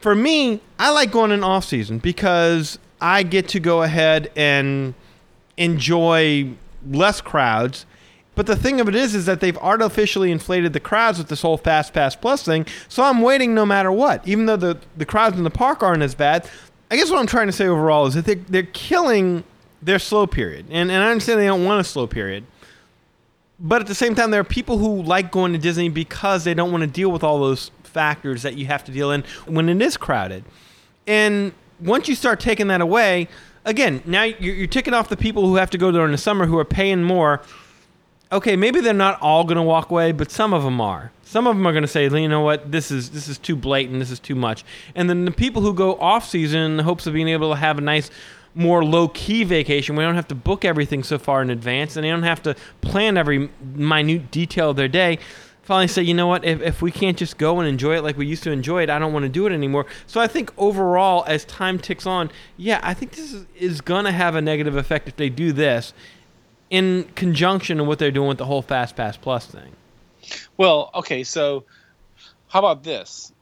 [0.01, 4.93] For me, I like going in off season because I get to go ahead and
[5.57, 6.51] enjoy
[6.87, 7.85] less crowds.
[8.35, 11.41] But the thing of it is, is that they've artificially inflated the crowds with this
[11.41, 12.65] whole Fast Pass Plus thing.
[12.89, 16.03] So I'm waiting no matter what, even though the the crowds in the park aren't
[16.03, 16.49] as bad.
[16.91, 19.43] I guess what I'm trying to say overall is that they're, they're killing
[19.85, 22.45] their slow period, and and I understand they don't want a slow period.
[23.57, 26.53] But at the same time, there are people who like going to Disney because they
[26.53, 29.69] don't want to deal with all those factors that you have to deal in when
[29.69, 30.43] it is crowded.
[31.07, 33.29] And once you start taking that away,
[33.63, 36.45] again, now you're, you're ticking off the people who have to go during the summer
[36.47, 37.41] who are paying more
[38.31, 41.11] okay, maybe they're not all going to walk away, but some of them are.
[41.23, 43.55] Some of them are going to say, you know what, this is this is too
[43.55, 44.63] blatant, this is too much.
[44.93, 47.55] And then the people who go off season in the hopes of being able to
[47.55, 48.11] have a nice,
[48.55, 52.03] more low key vacation, we don't have to book everything so far in advance, and
[52.03, 55.19] they don't have to plan every minute detail of their day.
[55.61, 58.15] Finally, say, you know what, if, if we can't just go and enjoy it like
[58.17, 59.87] we used to enjoy it, I don't want to do it anymore.
[60.05, 64.05] So I think overall, as time ticks on, yeah, I think this is, is going
[64.05, 65.93] to have a negative effect if they do this
[66.69, 69.71] in conjunction with what they're doing with the whole Fast Pass Plus thing.
[70.55, 71.65] Well, okay, so
[72.47, 73.33] how about this?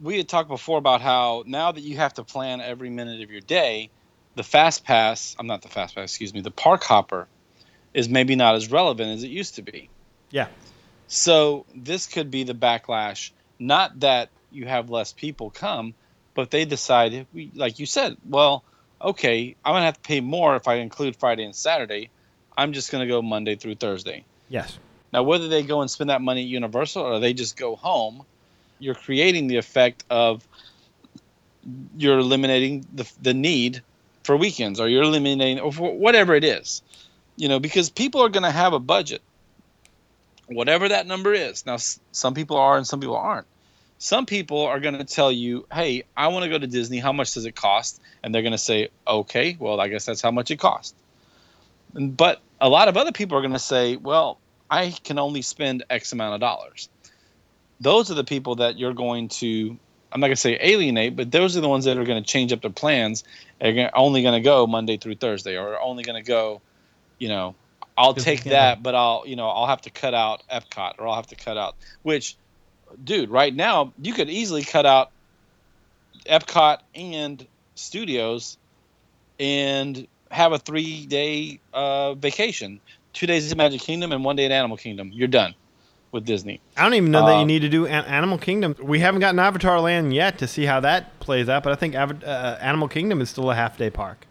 [0.00, 3.30] We had talked before about how now that you have to plan every minute of
[3.30, 3.90] your day,
[4.36, 7.26] the fast pass, I'm not the fast pass, excuse me, the park hopper
[7.92, 9.88] is maybe not as relevant as it used to be.
[10.30, 10.48] Yeah.
[11.08, 15.94] So this could be the backlash, not that you have less people come,
[16.34, 18.62] but they decide, like you said, well,
[19.00, 22.10] okay, I'm going to have to pay more if I include Friday and Saturday.
[22.56, 24.24] I'm just going to go Monday through Thursday.
[24.48, 24.78] Yes.
[25.12, 28.24] Now, whether they go and spend that money at Universal or they just go home,
[28.78, 30.46] you're creating the effect of
[31.96, 33.82] you're eliminating the, the need
[34.26, 36.82] for weekends or you're eliminating or whatever it is.
[37.36, 39.22] You know, because people are going to have a budget,
[40.46, 41.64] whatever that number is.
[41.64, 41.76] Now,
[42.12, 43.46] some people are and some people aren't.
[43.98, 46.98] Some people are going to tell you, hey, I want to go to Disney.
[46.98, 48.00] How much does it cost?
[48.22, 50.94] And they're going to say, okay, well, I guess that's how much it costs.
[51.94, 54.38] But a lot of other people are going to say, well,
[54.70, 56.88] I can only spend X amount of dollars.
[57.80, 59.78] Those are the people that you're going to,
[60.16, 62.26] I'm not going to say alienate, but those are the ones that are going to
[62.26, 63.22] change up their plans.
[63.60, 66.62] They're only going to go Monday through Thursday, or only going to go,
[67.18, 67.54] you know,
[67.98, 71.16] I'll take that, but I'll, you know, I'll have to cut out Epcot, or I'll
[71.16, 72.34] have to cut out, which,
[73.04, 75.10] dude, right now you could easily cut out
[76.24, 78.56] Epcot and Studios,
[79.38, 82.80] and have a three day uh, vacation
[83.12, 85.10] two days at Magic Kingdom and one day at Animal Kingdom.
[85.12, 85.54] You're done
[86.12, 86.60] with Disney.
[86.76, 88.74] I don't even know that you Um, need to do An- Animal Kingdom.
[88.80, 91.94] We haven't gotten Avatar Land yet to see how that plays out, but I think
[91.94, 94.26] Ava- uh, Animal Kingdom is still a half day park.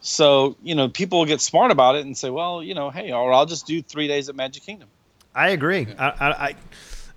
[0.00, 3.12] So, you know, people will get smart about it and say, well, you know, hey,
[3.12, 4.88] or I'll just do three days at Magic Kingdom.
[5.34, 5.86] I agree.
[5.96, 6.56] I, I,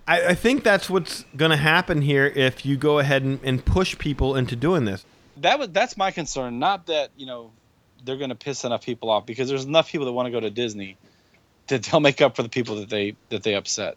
[0.06, 3.64] I, I think that's what's going to happen here if you go ahead and, and
[3.64, 5.04] push people into doing this.
[5.38, 6.58] That was that's my concern.
[6.60, 7.50] Not that, you know,
[8.04, 10.38] they're going to piss enough people off because there's enough people that want to go
[10.38, 10.96] to Disney
[11.68, 13.96] that they'll make up for the people that they that they upset.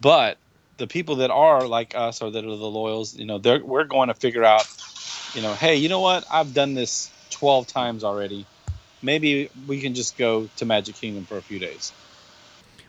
[0.00, 0.38] But
[0.78, 3.84] the people that are like us or that are the loyals, you know, they're we're
[3.84, 4.66] going to figure out,
[5.34, 6.24] you know, hey, you know what?
[6.30, 8.46] I've done this 12 times already.
[9.02, 11.92] Maybe we can just go to Magic Kingdom for a few days.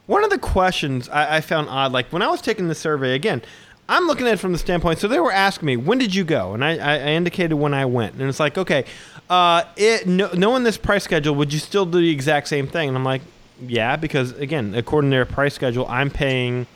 [0.08, 3.14] One of the questions I, I found odd, like when I was taking the survey
[3.14, 3.42] again,
[3.88, 5.00] I'm looking at it from the standpoint.
[5.00, 6.54] So they were asking me, when did you go?
[6.54, 8.14] And I, I, indicated when I went.
[8.14, 8.86] And it's like, okay,
[9.30, 12.88] uh, it, no, knowing this price schedule, would you still do the exact same thing?
[12.88, 13.22] And I'm like,
[13.62, 16.68] yeah, because again, according to their price schedule, I'm paying.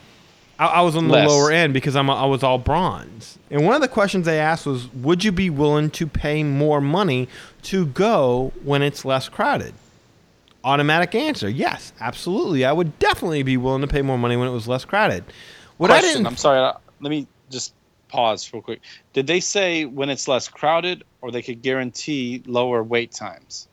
[0.58, 1.28] I, I was on the Less.
[1.28, 3.38] lower end because I'm a, I was all bronze.
[3.50, 6.80] And one of the questions they asked was, would you be willing to pay more
[6.80, 7.28] money
[7.64, 9.74] to go when it's less crowded?
[10.64, 12.64] Automatic answer: Yes, absolutely.
[12.64, 15.24] I would definitely be willing to pay more money when it was less crowded.
[15.76, 16.58] What I Question, didn't I'm sorry.
[16.58, 17.72] uh, Let me just
[18.08, 18.80] pause real quick.
[19.12, 23.68] Did they say when it's less crowded or they could guarantee lower wait times?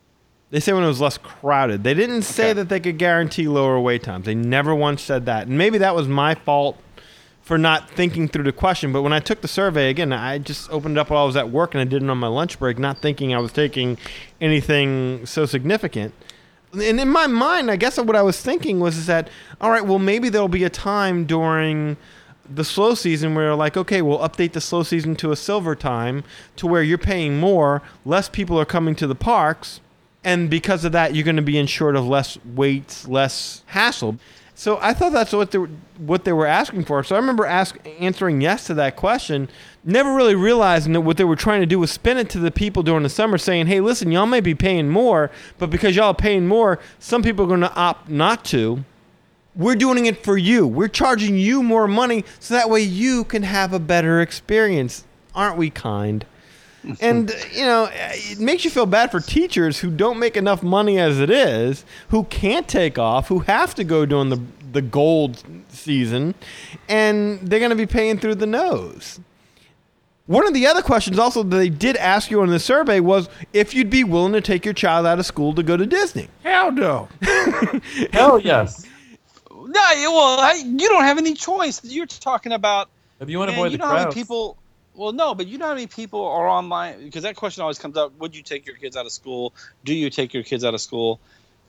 [0.54, 1.84] They say when it was less crowded.
[1.84, 2.54] They didn't say Okay.
[2.54, 4.28] that they could guarantee lower wait times.
[4.28, 5.48] They never once said that.
[5.48, 6.78] And maybe that was my fault
[7.42, 8.94] for not thinking through the question.
[8.94, 11.36] But when I took the survey again, I just opened it up while I was
[11.36, 13.98] at work and I did it on my lunch break, not thinking I was taking
[14.40, 16.14] anything so significant.
[16.72, 19.84] And in my mind, I guess what I was thinking was is that all right,
[19.84, 21.98] well maybe there'll be a time during
[22.48, 26.24] the slow season where like okay, we'll update the slow season to a silver time
[26.58, 29.80] to where you're paying more, less people are coming to the parks,
[30.24, 34.18] and because of that, you're going to be insured of less wait, less hassle.
[34.56, 37.04] So I thought that's what they were, what they were asking for.
[37.04, 39.50] So I remember ask, answering yes to that question,
[39.84, 42.52] never really realizing that what they were trying to do was spin it to the
[42.52, 46.08] people during the summer, saying, "Hey, listen, y'all may be paying more, but because y'all
[46.08, 48.86] are paying more, some people are going to opt not to."
[49.56, 50.66] We're doing it for you.
[50.66, 55.04] We're charging you more money so that way you can have a better experience.
[55.36, 56.26] Aren't we kind?
[57.02, 61.00] and you know it makes you feel bad for teachers who don't make enough money
[61.00, 65.44] as it is who can't take off who have to go during the the gold
[65.70, 66.34] season
[66.90, 69.20] and they're going to be paying through the nose
[70.26, 73.30] one of the other questions also that they did ask you on the survey was
[73.54, 76.28] if you'd be willing to take your child out of school to go to disney
[76.44, 77.10] Hell no.
[78.14, 78.86] Hell yes.
[79.52, 79.82] No,
[80.12, 81.84] well, I, you don't have any choice.
[81.84, 82.90] You're talking about.
[83.20, 84.16] If you want to avoid the know how many crowds.
[84.16, 84.58] people.
[84.96, 87.98] Well, no, but you know how many people are online because that question always comes
[87.98, 88.18] up.
[88.20, 89.54] Would you take your kids out of school?
[89.84, 91.20] Do you take your kids out of school?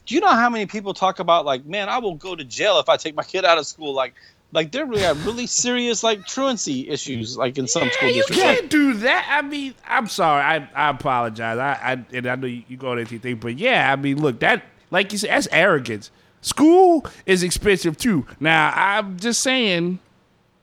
[0.06, 2.78] Do you know how many people talk about like, man, I will go to jail
[2.78, 3.94] if I take my kid out of school?
[3.94, 4.14] Like,
[4.52, 8.20] like they're really have really serious like truancy issues, like in some school Yeah, you
[8.20, 8.44] districts.
[8.44, 9.26] Like, can't do that.
[9.30, 10.42] I mean, I'm sorry.
[10.42, 11.58] I, I apologize.
[11.58, 14.20] I, I and I know you, you going into your thing, but yeah, I mean,
[14.20, 16.10] look, that like you said, that's arrogance.
[16.40, 18.26] School is expensive too.
[18.38, 19.98] Now, I'm just saying,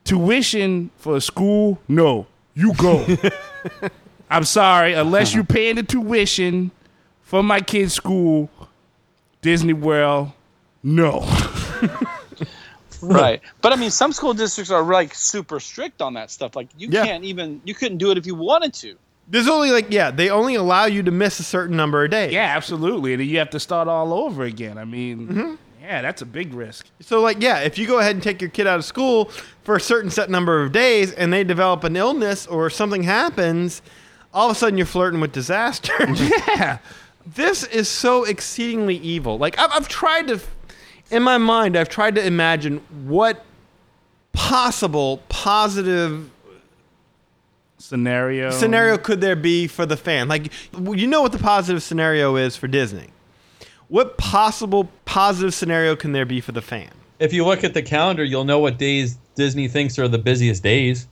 [0.03, 3.05] tuition for school, no, you go.
[4.29, 5.53] I'm sorry, unless you're uh-huh.
[5.53, 6.71] paying the tuition
[7.21, 8.49] for my kid's school,
[9.41, 10.31] Disney World,
[10.83, 11.19] no.
[13.01, 13.41] right.
[13.61, 16.55] But I mean, some school districts are like super strict on that stuff.
[16.55, 17.05] Like, you Yeah.
[17.05, 18.95] can't even you couldn't do it if you wanted to.
[19.27, 22.33] There's only like yeah, they only allow you to miss a certain number of days.
[22.33, 23.13] Yeah, absolutely.
[23.13, 24.77] And then you have to start all over again.
[24.77, 25.55] I mean, mm-hmm.
[25.91, 26.87] Yeah, that's a big risk.
[27.01, 29.25] So like yeah, if you go ahead and take your kid out of school
[29.63, 33.81] for a certain set number of days and they develop an illness or something happens,
[34.33, 35.93] all of a sudden you're flirting with disaster.
[36.47, 36.77] Yeah.
[37.25, 39.37] this is so exceedingly evil.
[39.37, 40.39] Like I've, I've tried to,
[41.09, 43.43] in my mind, I've tried to imagine what
[44.31, 46.29] possible positive
[47.79, 48.51] Scenario.
[48.51, 50.29] scenario could there be for the fan?
[50.29, 53.09] Like you know what the positive scenario is for Disney.
[53.91, 56.89] What possible positive scenario can there be for the fan?
[57.19, 60.63] If you look at the calendar, you'll know what days Disney thinks are the busiest
[60.63, 61.07] days.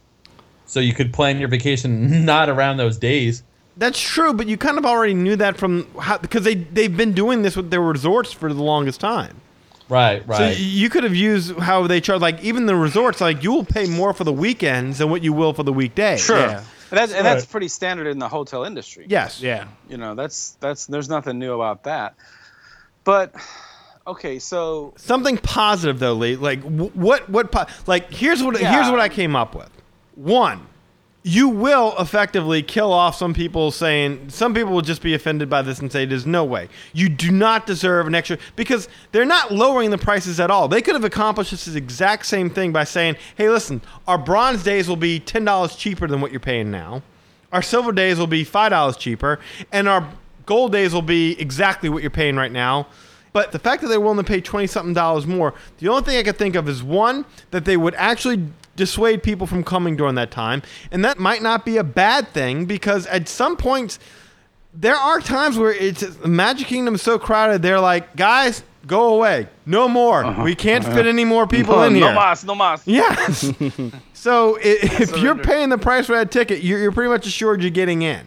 [0.65, 3.43] So you could plan your vacation not around those days.
[3.75, 7.11] That's true, but you kind of already knew that from how because they they've been
[7.13, 9.35] doing this with their resorts for the longest time.
[9.89, 10.39] Right, right.
[10.39, 13.65] y- you could have used how they charge, like even the resorts, like you will
[13.65, 16.21] pay more for the weekends than what you will for the weekdays.
[16.23, 16.37] Sure.
[16.39, 16.63] Yeah.
[16.91, 17.51] And that's, and that's Right.
[17.51, 19.05] pretty standard in the hotel industry.
[19.09, 19.41] Yes.
[19.41, 19.67] Yeah.
[19.89, 22.15] You know, that's that's there's nothing new about that.
[23.09, 23.33] But
[24.05, 26.35] okay, so Something positive though, Lee.
[26.35, 27.27] Like what?
[27.27, 27.51] What?
[27.51, 28.71] Po- like here's what Yeah.
[28.71, 29.69] here's what I came up with.
[30.13, 30.67] One,
[31.23, 35.63] you will effectively kill off some people saying some people will just be offended by
[35.63, 39.51] this and say there's no way you do not deserve an extra because they're not
[39.51, 43.17] lowering the prices at all they could have accomplished this exact same thing by saying
[43.35, 47.01] hey listen our bronze days will be $10 cheaper than what you're paying now
[47.51, 49.39] our silver days will be $5 cheaper
[49.73, 50.07] and our
[50.49, 52.87] gold days will be exactly what you're paying right now
[53.33, 56.17] but the fact that they're willing to pay 20 something dollars more the only thing
[56.17, 58.43] i could think of is one that they would actually
[58.75, 62.65] dissuade people from coming during that time and that might not be a bad thing
[62.65, 63.99] because at some points
[64.73, 69.47] there are times where it's magic kingdom is so crowded they're like guys go away
[69.67, 70.41] no more uh-huh.
[70.41, 70.95] we can't uh-huh.
[70.95, 72.05] fit any more people in here.
[72.05, 72.81] no mas, no mas.
[72.87, 73.53] Yes.
[74.13, 77.61] so i- if you're paying the price for that ticket, you're, you're pretty much assured
[77.61, 78.25] you're getting in.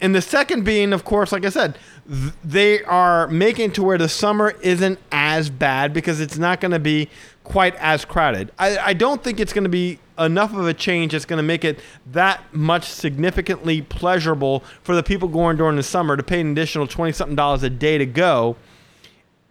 [0.00, 1.78] And the second being, of course, like I said,
[2.08, 6.72] th- they are making to where the summer isn't as bad because it's not going
[6.72, 7.08] to be
[7.44, 8.50] quite as crowded.
[8.58, 11.42] I, I don't think it's going to be enough of a change that's going to
[11.42, 11.80] make it
[12.12, 16.86] that much significantly pleasurable for the people going during the summer to pay an additional
[16.86, 18.56] 20 something dollars a day to go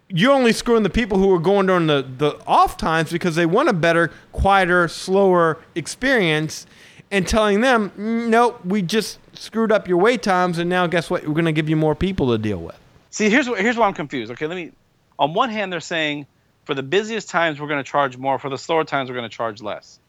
[0.10, 3.45] you're only screwing the people who are going during the, the off times because they
[3.45, 6.66] want a better, quieter, slower experience
[7.12, 11.10] and telling them, "Mm, nope, we just screwed up your wait times and now guess
[11.10, 11.26] what?
[11.26, 12.78] We're going to give you more people to deal with.
[13.10, 14.32] See, here's what here's why I'm confused.
[14.34, 14.72] Okay, let me.
[15.18, 16.28] On one hand, they're saying
[16.66, 18.38] for the busiest times we're going to charge more.
[18.38, 20.00] For the slower times, we're going to charge less.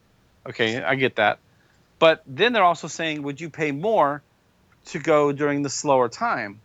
[0.47, 1.39] Okay, I get that.
[1.99, 4.21] But then they're also saying, would you pay more
[4.85, 6.59] to go during the slower time,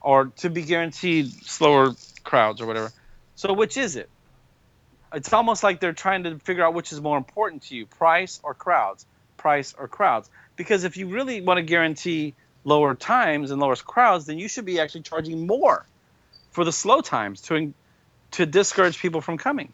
[0.00, 2.90] or to be guaranteed slower crowds or whatever?
[3.36, 4.08] So which is it?
[5.12, 8.40] It's almost like they're trying to figure out which is more important to you, price
[8.42, 10.28] or crowds, price or crowds.
[10.56, 12.34] Because if you really want to guarantee
[12.64, 15.86] lower times and lower crowds, then you should be actually charging more
[16.52, 17.74] for the slow times to
[18.32, 19.72] to discourage people from coming.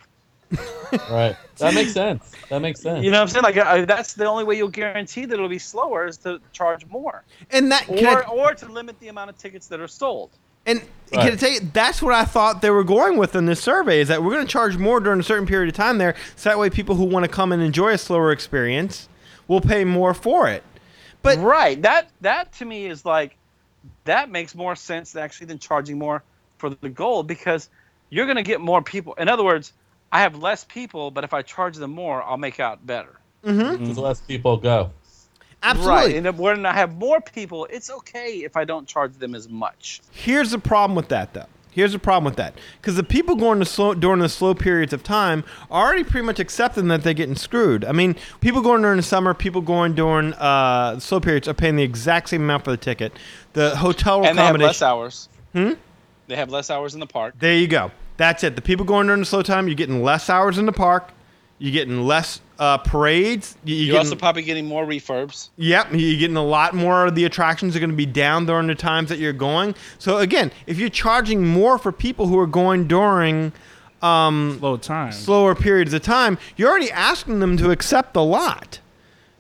[1.09, 1.37] right.
[1.59, 2.35] That makes sense.
[2.51, 3.05] That makes sense.
[3.05, 3.43] You know what I'm saying?
[3.45, 6.87] Like uh, that's the only way you'll guarantee that it'll be slower is to charge
[6.87, 10.33] more, And that or I- or to limit the amount of tickets that are sold.
[10.67, 10.81] And
[11.13, 11.23] Right.
[11.23, 14.01] can I tell you, that's what I thought they were going with in this survey
[14.01, 16.49] is that we're going to charge more during a certain period of time there, so
[16.49, 19.09] that way people who want to come and enjoy a slower experience
[19.49, 20.63] will pay more for it.
[21.23, 21.81] But right.
[21.83, 23.37] That that to me is like
[24.05, 26.23] that makes more sense actually than charging more
[26.59, 27.69] for the gold because
[28.11, 29.15] you're going to get more people.
[29.15, 29.73] In other words,
[30.13, 33.19] I have less people, but if I charge them more, I'll make out better.
[33.45, 33.61] Mm-hmm.
[33.61, 33.77] Mm-hmm.
[33.85, 34.91] Because less people go.
[35.63, 36.15] absolutely, Right.
[36.17, 39.49] And if- when I have more people, it's okay if I don't charge them as
[39.49, 40.01] much.
[40.11, 41.47] Here's the problem with that, though.
[41.73, 44.93] Here's the problem with that, because the people going to slow during the slow periods
[44.93, 47.85] of time are already pretty much accepting that they're getting screwed.
[47.85, 51.77] I mean, people going during the summer, people going during uh, slow periods are paying
[51.77, 53.13] the exact same amount for the ticket.
[53.53, 55.29] The hotel And they have less hours.
[55.53, 55.73] Hmm?
[56.27, 57.35] They have less hours in the park.
[57.39, 57.93] There you go.
[58.17, 58.57] That's it.
[58.57, 61.13] The people going during the slow time, you're getting less hours in the park.
[61.61, 63.57] You're getting less uh, parades.
[63.65, 65.51] You- You're, You're getting, also probably getting more refurbs.
[65.59, 68.67] Yep, you're getting a lot more of the attractions are going to be down during
[68.67, 69.75] the times that you're going.
[69.99, 73.53] So again, if you're charging more for people who are going during
[74.01, 75.13] Slow time.
[75.13, 78.81] slower periods of time, you're already asking them to accept a lot.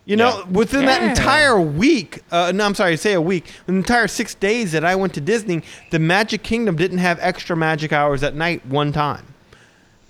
[0.05, 0.45] You know, Yeah.
[0.51, 4.73] within that entire week, uh, no, I'm sorry, say a week, the entire six days
[4.73, 8.67] that I went to Disney, the Magic Kingdom didn't have extra magic hours at night
[8.67, 9.25] one time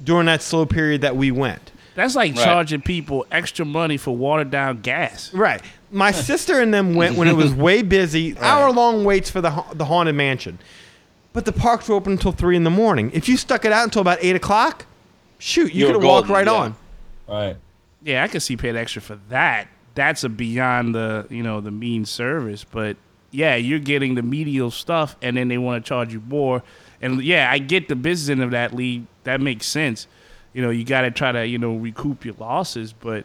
[0.02, 1.69] during that slow period that we went.
[2.00, 2.44] That's like Right.
[2.44, 5.32] charging people extra money for watered down gas.
[5.34, 5.60] Right.
[5.92, 9.50] My sister and them went when it was way busy, hour long waits for the
[9.50, 10.58] ha- the haunted mansion,
[11.32, 13.10] but the parks were open until three in the morning.
[13.12, 14.86] If you stuck it out until about eight o'clock,
[15.38, 16.52] shoot, you You could were have walked right yeah.
[16.52, 16.76] on.
[17.28, 17.56] Right.
[18.02, 19.68] Yeah, I could see paying extra for that.
[19.94, 22.96] That's a beyond the you know the mean service, but
[23.32, 26.62] yeah, you're getting the medial stuff, and then they want to charge you more.
[27.02, 29.04] And yeah, I get the business end of that, Lee.
[29.24, 30.06] That makes sense.
[30.52, 33.24] You know, you got to try to you know recoup your losses, but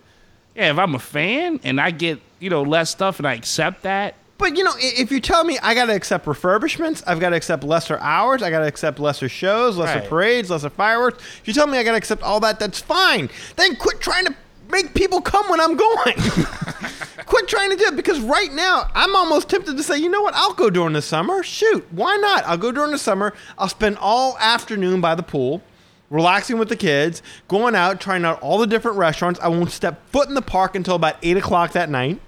[0.55, 3.83] yeah, if I'm a fan and I get you know less stuff and I accept
[3.83, 7.29] that, But you know, if you tell me I got to accept refurbishments, I've got
[7.29, 10.09] to accept lesser hours, I got to accept lesser shows, lesser Right.
[10.09, 11.23] parades, lesser fireworks.
[11.41, 13.29] If you tell me I got to accept all that, that's fine.
[13.55, 14.35] Then quit trying to
[14.69, 16.15] make people come when I'm going.
[17.25, 20.21] quit trying to do it because right now I'm almost tempted to say, you know
[20.21, 20.33] what?
[20.35, 21.41] I'll go during the summer.
[21.43, 22.45] Shoot, why not?
[22.45, 23.33] I'll go during the summer.
[23.57, 25.61] I'll spend all afternoon by the pool.
[26.09, 29.39] Relaxing with the kids, going out, trying out all the different restaurants.
[29.39, 32.19] I won't step foot in the park until about eight o'clock that night.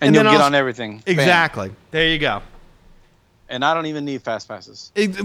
[0.00, 0.98] And, And you'll then get I'll- on everything.
[0.98, 1.18] Bam.
[1.18, 1.72] Exactly.
[1.90, 2.42] There you go.
[3.50, 4.92] And I don't even need fast passes.
[4.94, 5.16] It-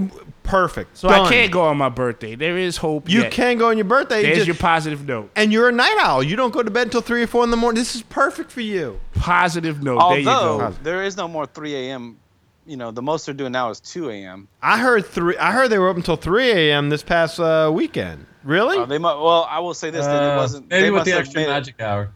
[0.43, 0.97] perfect.
[0.97, 2.35] so I can't go on my birthday.
[2.35, 3.09] There is hope.
[3.09, 3.31] You yet.
[3.33, 4.19] can go on your birthday.
[4.19, 5.29] you There's just- your positive note.
[5.35, 6.23] and you're a night owl.
[6.23, 7.81] You don't go to bed until three or four in the morning.
[7.81, 8.99] This is perfect for you.
[9.15, 9.99] Positive note.
[10.09, 10.75] there you Although go.
[10.83, 12.17] there is no more 3 a.m.
[12.65, 14.47] You know, the most they're doing now is 2 a.m.
[14.61, 15.35] I heard three.
[15.37, 16.89] I heard they were up until three a.m.
[16.89, 18.25] this past uh, weekend.
[18.43, 18.77] Really?
[18.77, 20.69] Uh, they mu- well, I will say this: that it wasn't.
[20.69, 22.11] maybe they with the extra made it- magic hour.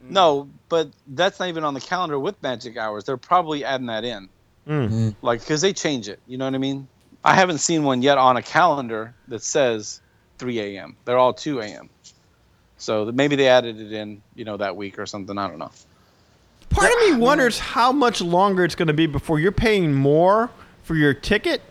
[0.00, 3.04] No, but that's not even on the calendar with magic hours.
[3.04, 4.28] They're probably adding that in,
[4.68, 5.14] Mm.
[5.22, 6.20] like because they change it.
[6.26, 6.86] You know what I mean?
[7.24, 10.00] I haven't seen one yet on a calendar that says
[10.38, 10.96] 3 a.m.
[11.04, 11.90] They're all 2 a.m.
[12.76, 15.36] So maybe they added it in, you know, that week or something.
[15.36, 15.72] I don't know.
[16.70, 20.50] Part of me wonders how much longer it's going to be before you're paying more
[20.82, 21.62] for your ticket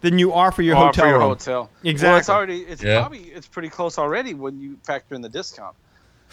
[0.00, 1.28] than you are for your Or hotel for your room.
[1.28, 1.70] hotel.
[1.84, 2.60] Well, it's already.
[2.62, 3.00] It's Yeah.
[3.00, 3.20] probably.
[3.20, 5.74] It's pretty close already when you factor in the discount.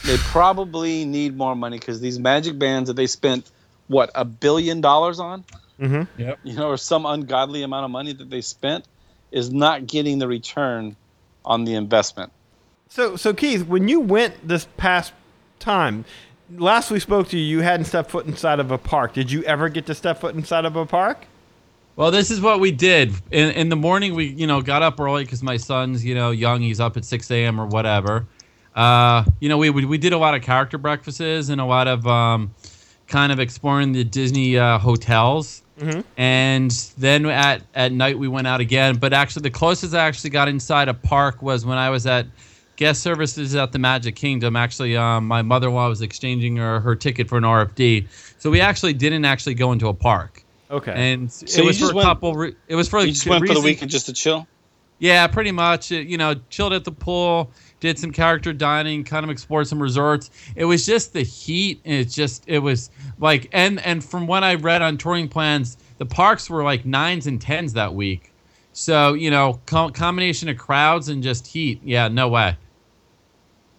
[0.05, 3.49] They probably need more money because these magic bands that they spent
[3.87, 5.43] what a billion dollars on,
[5.79, 6.07] Mhm.
[6.17, 6.39] Yep.
[6.43, 8.85] you know, or some ungodly amount of money that they spent,
[9.31, 10.95] is not getting the return
[11.45, 12.31] on the investment.
[12.89, 15.13] So, so Keith, when you went this past
[15.59, 16.05] time,
[16.51, 19.13] last we spoke to you, you hadn't stepped foot inside of a park.
[19.13, 21.25] Did you ever get to step foot inside of a park?
[21.95, 24.15] Well, this is what we did in in the morning.
[24.15, 26.61] We you know got up early because my son's you know young.
[26.61, 27.59] He's up at six a.m.
[27.59, 28.25] or whatever.
[28.75, 31.87] Uh, you know we, we we did a lot of character breakfasts and a lot
[31.87, 32.53] of um,
[33.07, 35.61] kind of exploring the Disney uh, hotels.
[36.17, 38.97] And then at at night we went out again.
[38.97, 42.25] But actually, the closest I actually got inside a park was when I was at
[42.75, 44.55] guest services at the Magic Kingdom.
[44.55, 48.07] Actually, um, my mother-in-law was exchanging her, her ticket for an RFD,
[48.39, 50.43] so we actually didn't actually go into a park.
[50.71, 50.91] Okay.
[51.13, 52.35] And So it was for just a went- couple.
[52.35, 54.47] Re- it was for You a just went for the weekend just to chill.
[54.99, 55.91] Yeah, pretty much.
[55.91, 59.81] Uh, You know, chilled at the pool, did some character dining, kind of explored some
[59.81, 60.31] resorts.
[60.55, 61.81] It was just the heat.
[61.85, 65.77] And it's just it was like and and from what I read on touring plans,
[65.99, 68.31] the parks were like nines and tens that week.
[68.71, 71.81] So you know, co- combination of crowds and just heat.
[71.83, 72.57] Yeah, no way.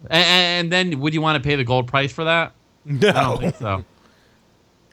[0.09, 2.53] And, and then, would you want to pay the gold price for that?
[2.87, 3.37] I don't no.
[3.37, 3.85] think so.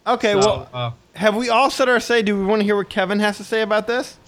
[0.07, 0.33] Okay.
[0.33, 2.23] So, well, uh, have we all said our say?
[2.23, 4.19] Do we want to hear what Kevin has to say about this?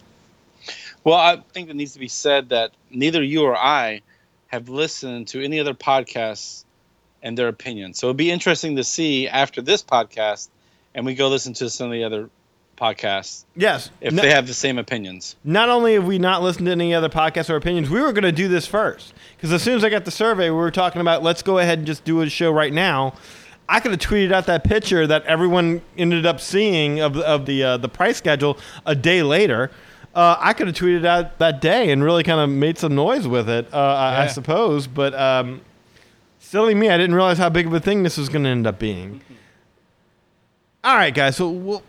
[1.02, 4.00] Well, I think it needs to be said that neither you or I
[4.48, 6.64] have listened to any other podcasts
[7.22, 7.98] and their opinions.
[7.98, 10.48] So it'd be interesting to see after this podcast,
[10.94, 12.30] and we go listen to some of the other
[12.76, 13.90] podcasts Yes.
[14.00, 15.36] if No- they have the same opinions.
[15.44, 18.24] not only have we not listened to any other podcasts or opinions, we were going
[18.24, 19.14] to do this first.
[19.36, 21.78] Because as soon as I got the survey, we were talking about let's go ahead
[21.78, 23.14] and just do a show right now.
[23.68, 27.62] I could have tweeted out that picture that everyone ended up seeing of, of the
[27.62, 29.70] uh, the price schedule a day later.
[30.14, 33.26] Uh, I could have tweeted out that day and really kind of made some noise
[33.26, 34.86] with it, uh, I, I suppose.
[34.86, 35.62] But um,
[36.38, 38.66] silly me, I didn't realize how big of a thing this was going to end
[38.66, 39.22] up being.
[40.84, 41.36] All right, guys.
[41.36, 41.82] So we'll,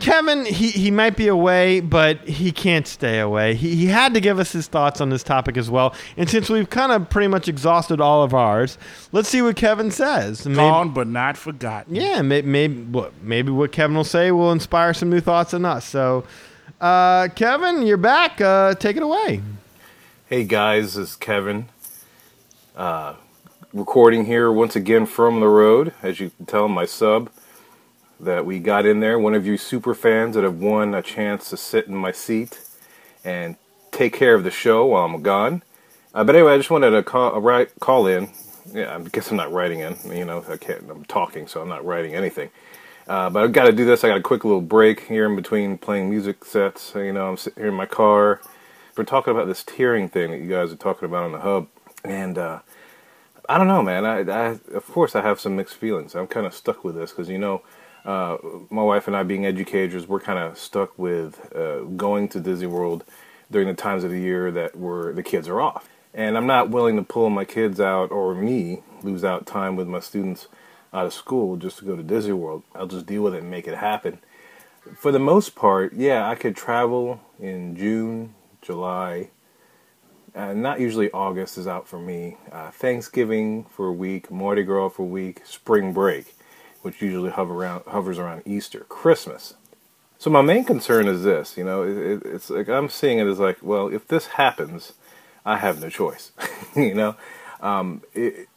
[0.00, 3.54] Kevin, he, he might be away, but he can't stay away.
[3.54, 5.94] He, he had to give us his thoughts on this topic as well.
[6.16, 8.76] And since we've kind of pretty much exhausted all of ours,
[9.12, 10.44] let's see what Kevin says.
[10.46, 11.94] Maybe- Gone but not forgotten.
[11.94, 15.64] yeah, maybe, maybe, what, maybe what Kevin will say will inspire some new thoughts in
[15.64, 15.84] us.
[15.84, 16.24] So,
[16.80, 18.40] uh, Kevin, you're back.
[18.40, 19.40] Uh, take it away.
[20.26, 21.68] Hey guys, this is Kevin.
[22.76, 23.14] Uh,
[23.72, 25.92] recording here once again from the road.
[26.02, 27.30] As you can tell, my sub
[28.20, 29.18] that we got in there.
[29.18, 32.60] One of you super fans that have won a chance to sit in my seat
[33.24, 33.56] and
[33.90, 35.62] take care of the show while I'm gone.
[36.14, 38.30] Uh, but anyway, I just wanted to call, uh, call in.
[38.72, 39.96] Yeah, I guess I'm not writing in.
[40.06, 40.88] You know, I can't.
[40.90, 42.50] I'm talking, so I'm not writing anything.
[43.06, 44.04] Uh, but I've got to do this.
[44.04, 46.92] I got a quick little break here in between playing music sets.
[46.94, 48.40] You know, I'm sitting here in my car.
[48.96, 51.66] We're talking about this tiering thing that you guys are talking about on the hub,
[52.04, 52.60] and uh,
[53.48, 54.06] I don't know, man.
[54.06, 56.14] I, I, of course, I have some mixed feelings.
[56.14, 57.62] I'm kind of stuck with this because you know,
[58.04, 58.36] uh,
[58.70, 62.66] my wife and I, being educators, we're kind of stuck with uh, going to Disney
[62.66, 63.04] World
[63.50, 66.70] during the times of the year that where the kids are off, and I'm not
[66.70, 70.48] willing to pull my kids out or me lose out time with my students
[70.92, 72.62] out of school just to go to Disney World.
[72.74, 74.18] I'll just deal with it and make it happen.
[74.96, 79.30] For the most part, yeah, I could travel in June, July.
[80.34, 82.36] Uh, not usually August is out for me.
[82.50, 86.33] Uh, Thanksgiving for a week, Mardi Gras for a week, spring break,
[86.84, 89.54] which usually hover around, hovers around Easter, Christmas.
[90.18, 93.26] So my main concern is this, you know, it, it, it's like I'm seeing it
[93.26, 94.92] as like, well, if this happens,
[95.46, 96.32] I have no choice,
[96.76, 97.16] you know.
[97.60, 98.48] Um, it,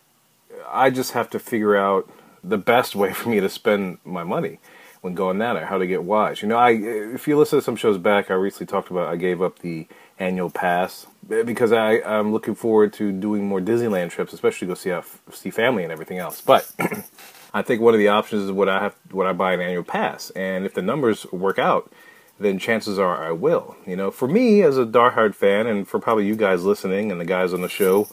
[0.69, 2.09] I just have to figure out
[2.43, 4.59] the best way for me to spend my money
[5.01, 6.41] when going there, how to get wise.
[6.41, 9.15] You know, I if you listen to some shows back, I recently talked about I
[9.15, 9.87] gave up the
[10.19, 14.75] annual pass because I I'm looking forward to doing more Disneyland trips, especially to go
[14.75, 14.93] see
[15.31, 16.41] see family and everything else.
[16.41, 16.69] But
[17.57, 19.83] I think one of the options is what I have what I buy an annual
[19.83, 21.91] pass, and if the numbers work out,
[22.39, 23.75] then chances are I will.
[23.85, 27.19] You know, for me as a diehard fan, and for probably you guys listening and
[27.19, 28.07] the guys on the show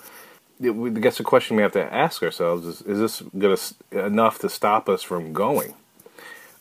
[0.63, 3.59] I guess the question we have to ask ourselves is: Is this gonna
[4.07, 5.75] enough to stop us from going?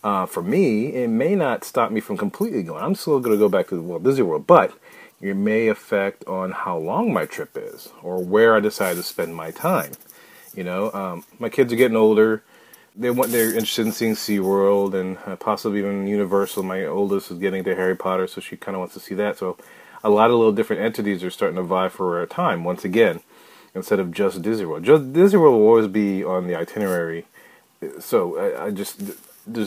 [0.03, 2.83] Uh, for me, it may not stop me from completely going.
[2.83, 4.77] I'm still going to go back to the Walt Disney World, but
[5.21, 9.33] it may affect on how long my trip is or where I decide to spend
[9.33, 9.93] my time.
[10.53, 12.43] You know, um, my kids are getting older.
[12.95, 16.63] They want they're interested in seeing SeaWorld and uh, possibly even Universal.
[16.63, 19.37] My oldest is getting to Harry Potter, so she kind of wants to see that.
[19.37, 19.57] So,
[20.03, 23.21] a lot of little different entities are starting to vie for our time once again
[23.73, 24.83] instead of just Disney World.
[24.83, 27.25] Just Disney World will always be on the itinerary,
[27.99, 29.01] so I, I just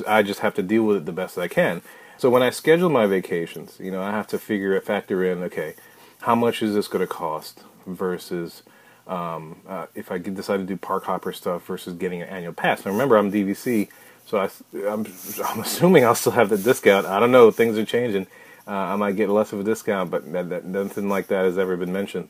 [0.07, 1.83] I just have to deal with it the best I can.
[2.19, 5.75] So when I schedule my vacations, you know, I have to figure factor in okay,
[6.23, 8.63] how much is this going to cost versus
[9.07, 12.85] um, uh, if I decide to do park hopper stuff versus getting an annual pass.
[12.85, 13.89] Now remember, I'm DVC,
[14.27, 14.51] so I,
[14.87, 15.07] I'm,
[15.45, 17.07] I'm assuming I'll still have the discount.
[17.07, 18.27] I don't know, things are changing.
[18.67, 21.57] Uh, I might get less of a discount, but that, that, nothing like that has
[21.57, 22.29] ever been mentioned.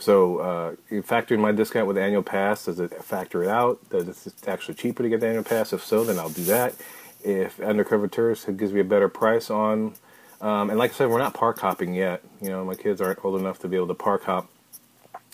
[0.00, 2.64] So uh, my discount with annual pass.
[2.64, 3.88] Does it factor it out?
[3.90, 5.72] That it actually cheaper to get the annual pass?
[5.72, 6.74] If so, then I'll do that.
[7.22, 9.94] If Undercover Tourist gives me a better price on,
[10.40, 12.22] um, and like I said, we're not park hopping yet.
[12.40, 14.48] You know, my kids aren't old enough to be able to park hop,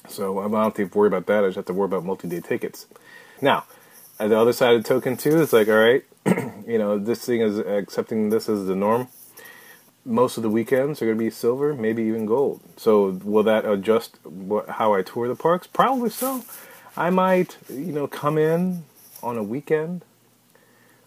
[0.09, 1.45] so I don't have to worry about that.
[1.45, 2.87] I just have to worry about multi-day tickets.
[3.41, 3.65] Now,
[4.19, 6.05] at the other side of the token too, it's like, all right,
[6.67, 9.09] you know, this thing is accepting this as the norm
[10.07, 12.61] most of the weekends are going to be silver, maybe even gold.
[12.77, 14.17] So will that adjust
[14.69, 15.67] how I tour the parks?
[15.67, 16.45] Probably so.
[16.97, 18.85] I might, you know, come in
[19.23, 20.05] on a weekend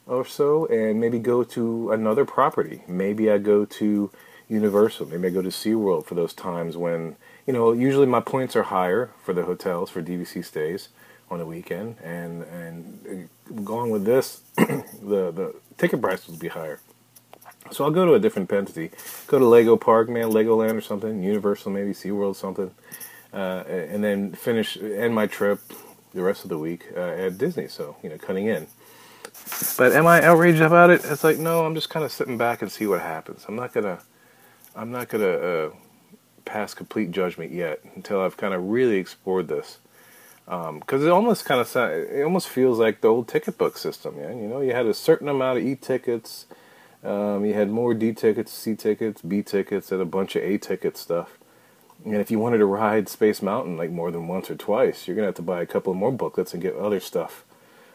[0.06, 2.84] or so and maybe go to another property.
[2.88, 4.12] Maybe I go to
[4.50, 5.08] Universal.
[5.08, 7.16] Maybe I go to SeaWorld for those times when,
[7.50, 10.90] you know, usually my points are higher for the hotels for DVC stays
[11.32, 11.96] on the weekend.
[12.04, 13.28] And, and
[13.66, 16.80] going with this, the, the ticket price will be higher.
[17.72, 18.92] So I'll go to a different entity.
[19.26, 22.70] Go to Lego Park, man, Legoland or something, Universal maybe, SeaWorld something,
[23.34, 25.60] uh, and then finish end my trip
[26.14, 27.68] the rest of the week uh, at Disney.
[27.68, 28.68] So you know, cutting in.
[29.76, 31.02] But am I outraged about it?
[31.04, 33.46] It's like no, I'm just kind of sitting back and see what happens.
[33.48, 34.00] I'm not gonna,
[34.76, 35.72] I'm not gonna uh,
[36.50, 39.80] pass complete judgment yet until I've kind of really explored this.
[40.46, 44.18] Because um, it almost kind of it almost feels like the old ticket book system,
[44.18, 44.42] man.
[44.42, 46.48] You know, you had a certain amount of e-tickets
[47.04, 50.58] um, you had more D tickets, C tickets, B tickets, and a bunch of A
[50.58, 51.38] ticket stuff.
[52.04, 55.16] And if you wanted to ride Space Mountain like more than once or twice, you're
[55.16, 57.46] gonna have to buy a couple more booklets and get other stuff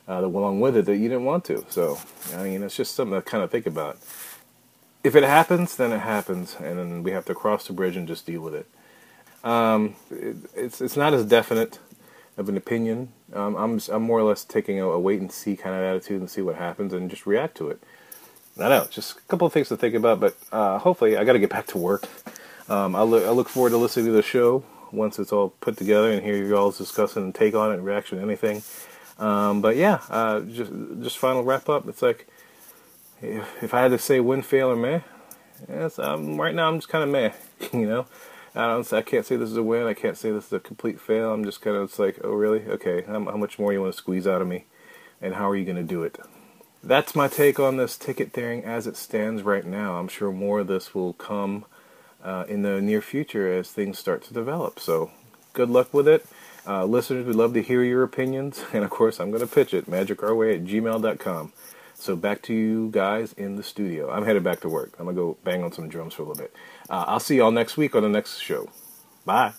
[0.08, 1.64] uh, along with it that you didn't want to.
[1.68, 1.98] So
[2.34, 3.98] I mean, it's just something to kind of think about.
[5.04, 8.08] If it happens, then it happens, and then we have to cross the bridge and
[8.08, 8.66] just deal with it.
[9.44, 11.78] Um, it it's it's not as definite
[12.38, 13.12] of an opinion.
[13.34, 16.20] Um, I'm I'm more or less taking a, a wait and see kind of attitude
[16.20, 17.82] and see what happens and just react to it.
[18.58, 21.32] I know, just a couple of things to think about, but uh, hopefully I got
[21.32, 22.08] to get back to work.
[22.68, 25.76] Um, I, look, I look forward to listening to the show once it's all put
[25.76, 28.62] together and hear you all's discussing and take on it and reaction to anything.
[29.18, 30.72] Um, but yeah, uh, just
[31.02, 31.88] just final wrap up.
[31.88, 32.28] It's like
[33.24, 35.00] if, if I had to say win, fail, or meh,
[35.68, 37.32] yes, um, right now I'm just kind of meh.
[37.72, 38.06] You know,
[38.54, 38.92] I don't.
[38.92, 39.86] I can't say this is a win.
[39.86, 41.32] I can't say this is a complete fail.
[41.32, 42.66] I'm just kind of it's like, oh really?
[42.66, 43.02] Okay.
[43.02, 44.66] How, how much more you want to squeeze out of me,
[45.22, 46.18] and how are you going to do it?
[46.82, 49.96] That's my take on this ticket thing as it stands right now.
[49.96, 51.64] I'm sure more of this will come
[52.22, 54.78] uh, in the near future as things start to develop.
[54.78, 55.10] So,
[55.54, 56.26] good luck with it.
[56.66, 58.62] Uh, listeners, we'd love to hear your opinions.
[58.72, 61.52] And of course, I'm going to pitch it magicourway at gmail.com.
[62.04, 64.10] So, back to you guys in the studio.
[64.10, 64.92] I'm headed back to work.
[64.98, 66.52] I'm going to go bang on some drums for a little bit.
[66.90, 68.68] Uh, I'll see y'all next week on the next show.
[69.24, 69.54] Bye.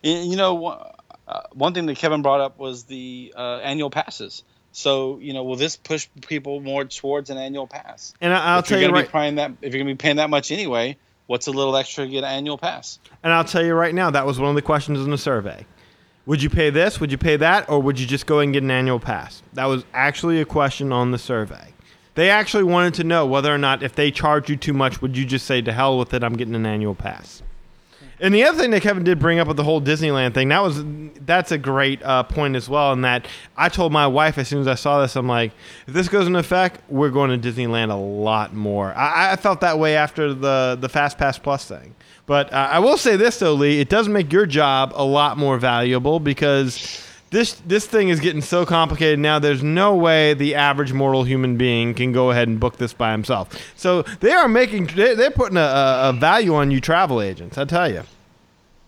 [0.00, 0.78] You you know, one-
[1.26, 4.44] uh, one thing that Kevin brought up was the uh, annual passes.
[4.70, 8.14] So, you know, will this push people more towards an annual pass?
[8.20, 9.06] And I, I'll if tell you're you right.
[9.06, 12.04] be that, if you're going to be paying that much anyway, what's a little extra
[12.04, 13.00] to get an annual pass?
[13.24, 15.66] And I'll tell you right now, that was one of the questions in the survey.
[16.26, 17.00] Would you pay this?
[17.00, 17.68] Would you pay that?
[17.68, 19.42] Or would you just go and get an annual pass?
[19.52, 21.72] That was actually a question on the survey.
[22.16, 25.16] They actually wanted to know whether or not if they charge you too much, would
[25.16, 26.24] you just say to hell with it?
[26.24, 27.42] I'm getting an annual pass.
[28.18, 30.62] And the other thing that Kevin did bring up with the whole Disneyland thing, that
[30.62, 30.82] was
[31.26, 32.94] that's a great uh, point as well.
[32.94, 35.52] In that I told my wife as soon as I saw this, I'm like,
[35.86, 38.94] if this goes into effect, we're going to Disneyland a lot more.
[38.94, 41.94] I, I felt that way after the the Fast Pass Plus thing.
[42.26, 45.38] But uh, I will say this though, Lee, it does make your job a lot
[45.38, 49.38] more valuable because this this thing is getting so complicated now.
[49.38, 53.12] There's no way the average mortal human being can go ahead and book this by
[53.12, 53.48] himself.
[53.76, 57.58] So they are making they're putting a, a, a value on you travel agents.
[57.58, 58.02] I tell you.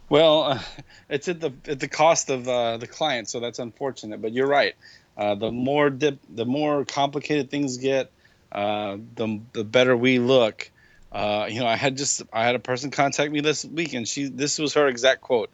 [0.08, 0.62] Well, uh,
[1.08, 4.20] it's at the at the cost of uh, the client, so that's unfortunate.
[4.20, 4.74] But you're right.
[5.16, 8.12] Uh, the more dip, the more complicated things get,
[8.52, 10.70] uh, the the better we look.
[11.10, 14.06] Uh, you know, I had just I had a person contact me this week, and
[14.06, 15.50] she this was her exact quote.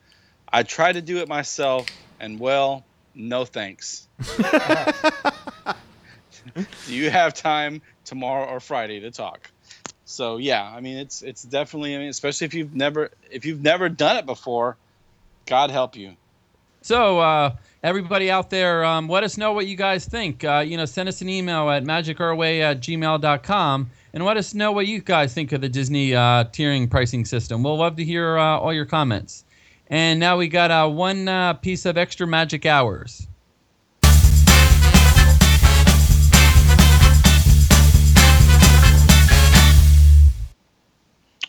[0.53, 1.87] I tried to do it myself,
[2.19, 4.09] and well, no thanks.
[6.87, 9.51] do you have time tomorrow or Friday to talk?
[10.05, 13.63] So yeah, I mean it's it's definitely I mean especially if you've never if you've
[13.63, 14.77] never done it before,
[15.47, 16.17] God help you.
[16.83, 20.45] So, uh, everybody out there, um, let us know what you guys think.
[20.45, 24.71] Uh, you know, send us an email at magicourway at gmail.com and let us know
[24.71, 27.65] what you guys think of the Disney uh, tiering pricing system.
[27.65, 29.45] We'll love to hear uh, all your comments.
[29.89, 33.27] And now we got uh, one uh, piece of extra magic hours.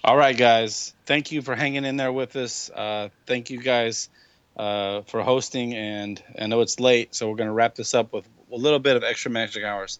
[0.03, 0.95] All right, guys.
[1.05, 2.71] Thank you for hanging in there with us.
[2.71, 4.09] Uh, thank you guys
[4.57, 8.11] uh, for hosting, and I know it's late, so we're going to wrap this up
[8.11, 9.99] with a little bit of extra magic hours.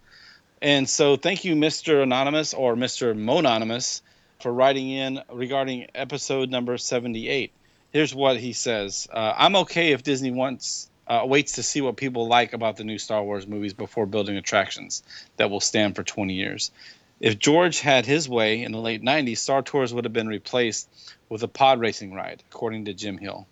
[0.61, 2.01] And so, thank you, Mr.
[2.01, 3.15] Anonymous or Mr.
[3.17, 4.01] Mononymous,
[4.39, 7.51] for writing in regarding episode number 78.
[7.91, 10.89] Here's what he says uh, I'm okay if Disney wants.
[11.07, 14.37] Uh, waits to see what people like about the new Star Wars movies before building
[14.37, 15.03] attractions
[15.37, 16.71] that will stand for 20 years.
[17.19, 20.89] If George had his way in the late 90s, Star Tours would have been replaced
[21.29, 23.45] with a pod racing ride, according to Jim Hill.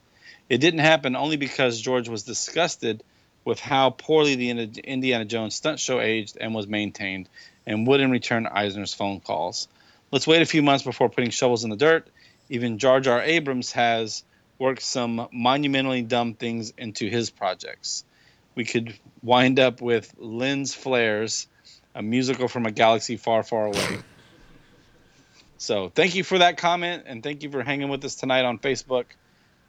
[0.50, 3.04] It didn't happen only because George was disgusted
[3.45, 7.30] with how poorly the Indiana Jones stunt show aged and was maintained,
[7.65, 9.68] and wouldn't return Eisner's phone calls.
[10.11, 12.07] Let's wait a few months before putting shovels in the dirt.
[12.49, 14.24] Even Jar Jar Abrams has
[14.60, 18.03] worked some monumentally dumb things into his projects.
[18.56, 18.94] We could
[19.24, 21.48] wind up with Lens Flares,
[21.95, 23.99] a musical from a galaxy far, far away.
[25.57, 28.60] So, thank you for that comment, and thank you for hanging with us tonight on
[28.60, 29.06] Facebook.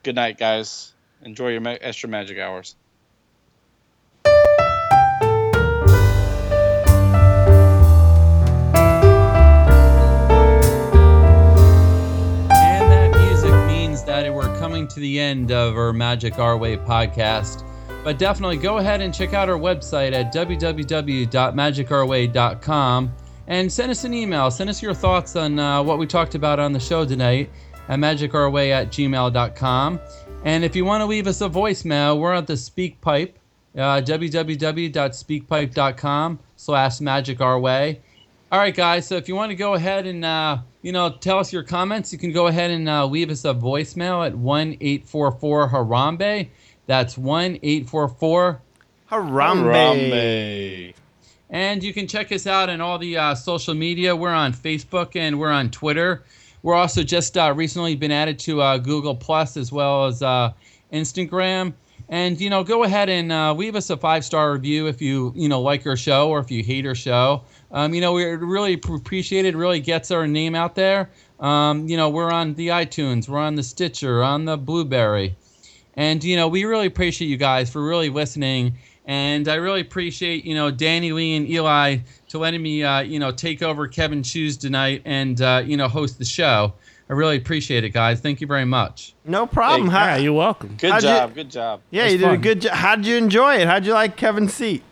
[0.02, 0.92] Good night, guys.
[1.22, 2.74] Enjoy your extra magic hours.
[14.74, 17.62] Coming to the end of our Magic Our Way podcast.
[18.02, 23.14] But definitely go ahead and check out our website at www.magicourway.com
[23.46, 24.50] and send us an email.
[24.50, 27.50] Send us your thoughts on uh, what we talked about on the show tonight
[27.88, 30.00] at magicourway at gmail.com.
[30.44, 33.34] And if you want to leave us a voicemail, we're at the SpeakPipe,
[33.76, 38.00] uh, www.speakpipe.com slash magic our way.
[38.50, 39.06] All right, guys.
[39.06, 42.12] So if you want to go ahead and uh, you know tell us your comments,
[42.12, 45.66] you can go ahead and uh, leave us a voicemail at one eight four four
[45.66, 46.50] Harambe.
[46.86, 48.60] That's one eight four four.
[49.10, 50.92] Harambe.
[51.48, 54.14] And you can check us out on all the uh, social media.
[54.14, 56.22] We're on Facebook and we're on Twitter.
[56.62, 60.52] We're also just uh, recently been added to uh, Google Plus as well as uh,
[60.92, 61.72] Instagram.
[62.10, 65.32] And you know, go ahead and uh, leave us a five star review if you
[65.34, 67.42] you know like our show or if you hate our show.
[67.74, 69.54] Um, you know, we really appreciate it.
[69.54, 69.58] it.
[69.58, 71.10] Really gets our name out there.
[71.40, 75.34] Um, you know, we're on the iTunes, we're on the Stitcher, on the Blubrry,
[75.94, 78.76] and you know, we really appreciate you guys for really listening.
[79.06, 81.98] And I really appreciate you know Danny Lee and Eli
[82.28, 85.88] to letting me uh, you know take over Kevin's shoes tonight and uh, you know
[85.88, 86.72] host the show.
[87.10, 88.20] I really appreciate it, guys.
[88.20, 89.14] Thank you very much.
[89.26, 89.90] No problem.
[89.90, 90.76] Hey, How- Yeah, you're welcome.
[90.80, 91.34] Good How'd you- job.
[91.34, 91.80] Good job.
[91.90, 92.72] yeah, That's you did a good job.
[92.72, 93.66] How did you enjoy it?
[93.66, 94.82] How would you like Kevin's seat?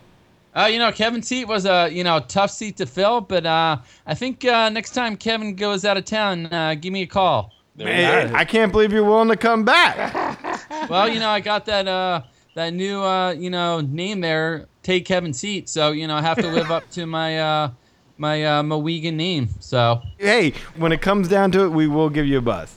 [0.54, 3.78] Uh, you know, Kevin's seat was a you know tough seat to fill, but uh,
[4.06, 7.52] I think uh, next time Kevin goes out of town, uh, give me a call.
[7.74, 8.34] Man.
[8.34, 10.38] I can't believe you're willing to come back.
[10.88, 12.22] Well, you know, I got that uh,
[12.54, 15.68] that new uh, you know name there, take Kevin's seat.
[15.68, 17.70] So you know, I have to live up to my uh,
[18.18, 19.48] my uh, Mohegan name.
[19.60, 20.02] So.
[20.18, 22.74] hey, when it comes down to it, we will give you a buzz.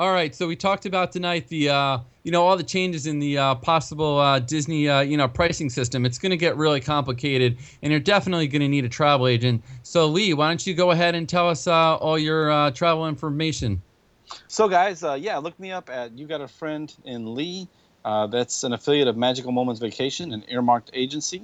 [0.00, 3.18] All right, so we talked about tonight the uh, you know all the changes in
[3.18, 6.06] the uh, possible uh, Disney uh, you know pricing system.
[6.06, 9.62] It's going to get really complicated, and you're definitely going to need a travel agent.
[9.82, 13.08] So Lee, why don't you go ahead and tell us uh, all your uh, travel
[13.08, 13.82] information?
[14.48, 17.68] So, guys, yeah, look me up at You Got a Friend in Lee.
[18.02, 21.42] That's an affiliate of Magical Moments Vacation, an earmarked agency.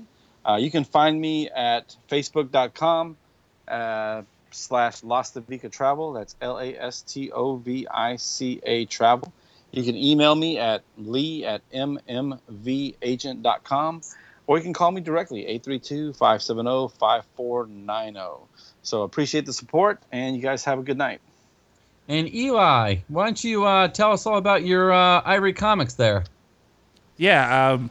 [0.59, 3.19] You can find me at facebook.com
[4.57, 6.12] slash Lastovica Travel.
[6.12, 9.33] That's L A S T O V I C A Travel.
[9.73, 14.01] You can email me at lee at mmvagent.com
[14.47, 18.47] or you can call me directly 832 570 5490.
[18.83, 21.20] So appreciate the support and you guys have a good night.
[22.09, 26.23] And Eli, why don't you uh, tell us all about your uh, Ivory Comics there?
[27.16, 27.91] Yeah, um,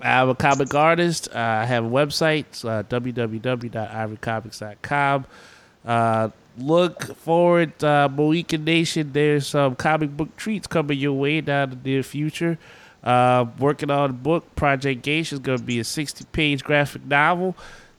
[0.00, 1.28] I'm a comic artist.
[1.34, 5.26] Uh, I have a website, it's, uh, www.ivorycomics.com.
[5.84, 9.10] Uh, look forward, uh, Mohican Nation.
[9.12, 12.58] There's some comic book treats coming your way down in the near future.
[13.02, 14.54] Uh, working on a book.
[14.56, 17.54] Project Geisha is going to be a 60 page graphic novel.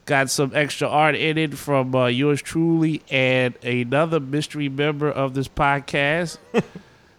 [0.06, 5.34] Got some extra art in it from uh, yours truly and another mystery member of
[5.34, 6.38] this podcast.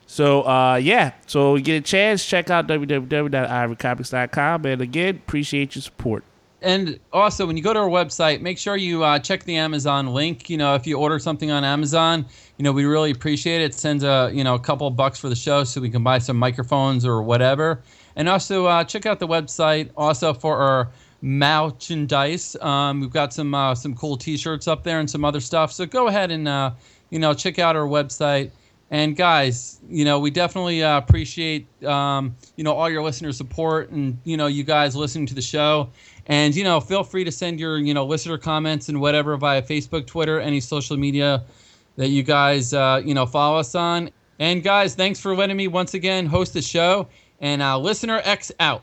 [0.07, 4.65] So uh, yeah, so get a chance, check out www.ivorycomics.com.
[4.65, 6.23] And again, appreciate your support.
[6.63, 10.09] And also, when you go to our website, make sure you uh, check the Amazon
[10.09, 10.49] link.
[10.49, 12.25] You know, if you order something on Amazon,
[12.57, 13.67] you know we really appreciate it.
[13.67, 16.19] it sends a you know a couple bucks for the show, so we can buy
[16.19, 17.83] some microphones or whatever.
[18.17, 22.57] And also uh, check out the website also for our merchandise.
[22.61, 25.73] Um, we've got some uh, some cool T-shirts up there and some other stuff.
[25.73, 26.73] So go ahead and uh,
[27.11, 28.51] you know check out our website.
[28.91, 33.91] And guys, you know we definitely uh, appreciate um, you know all your listener support
[33.91, 35.91] and you know you guys listening to the show.
[36.29, 39.63] And you know feel free to send your you know listener comments and whatever via
[39.63, 41.45] Facebook, Twitter, any social media
[41.97, 44.11] that you guys uh, you know follow us on.
[44.39, 47.09] And guys, thanks for letting me once again host the show.
[47.41, 48.83] And uh, listener X out.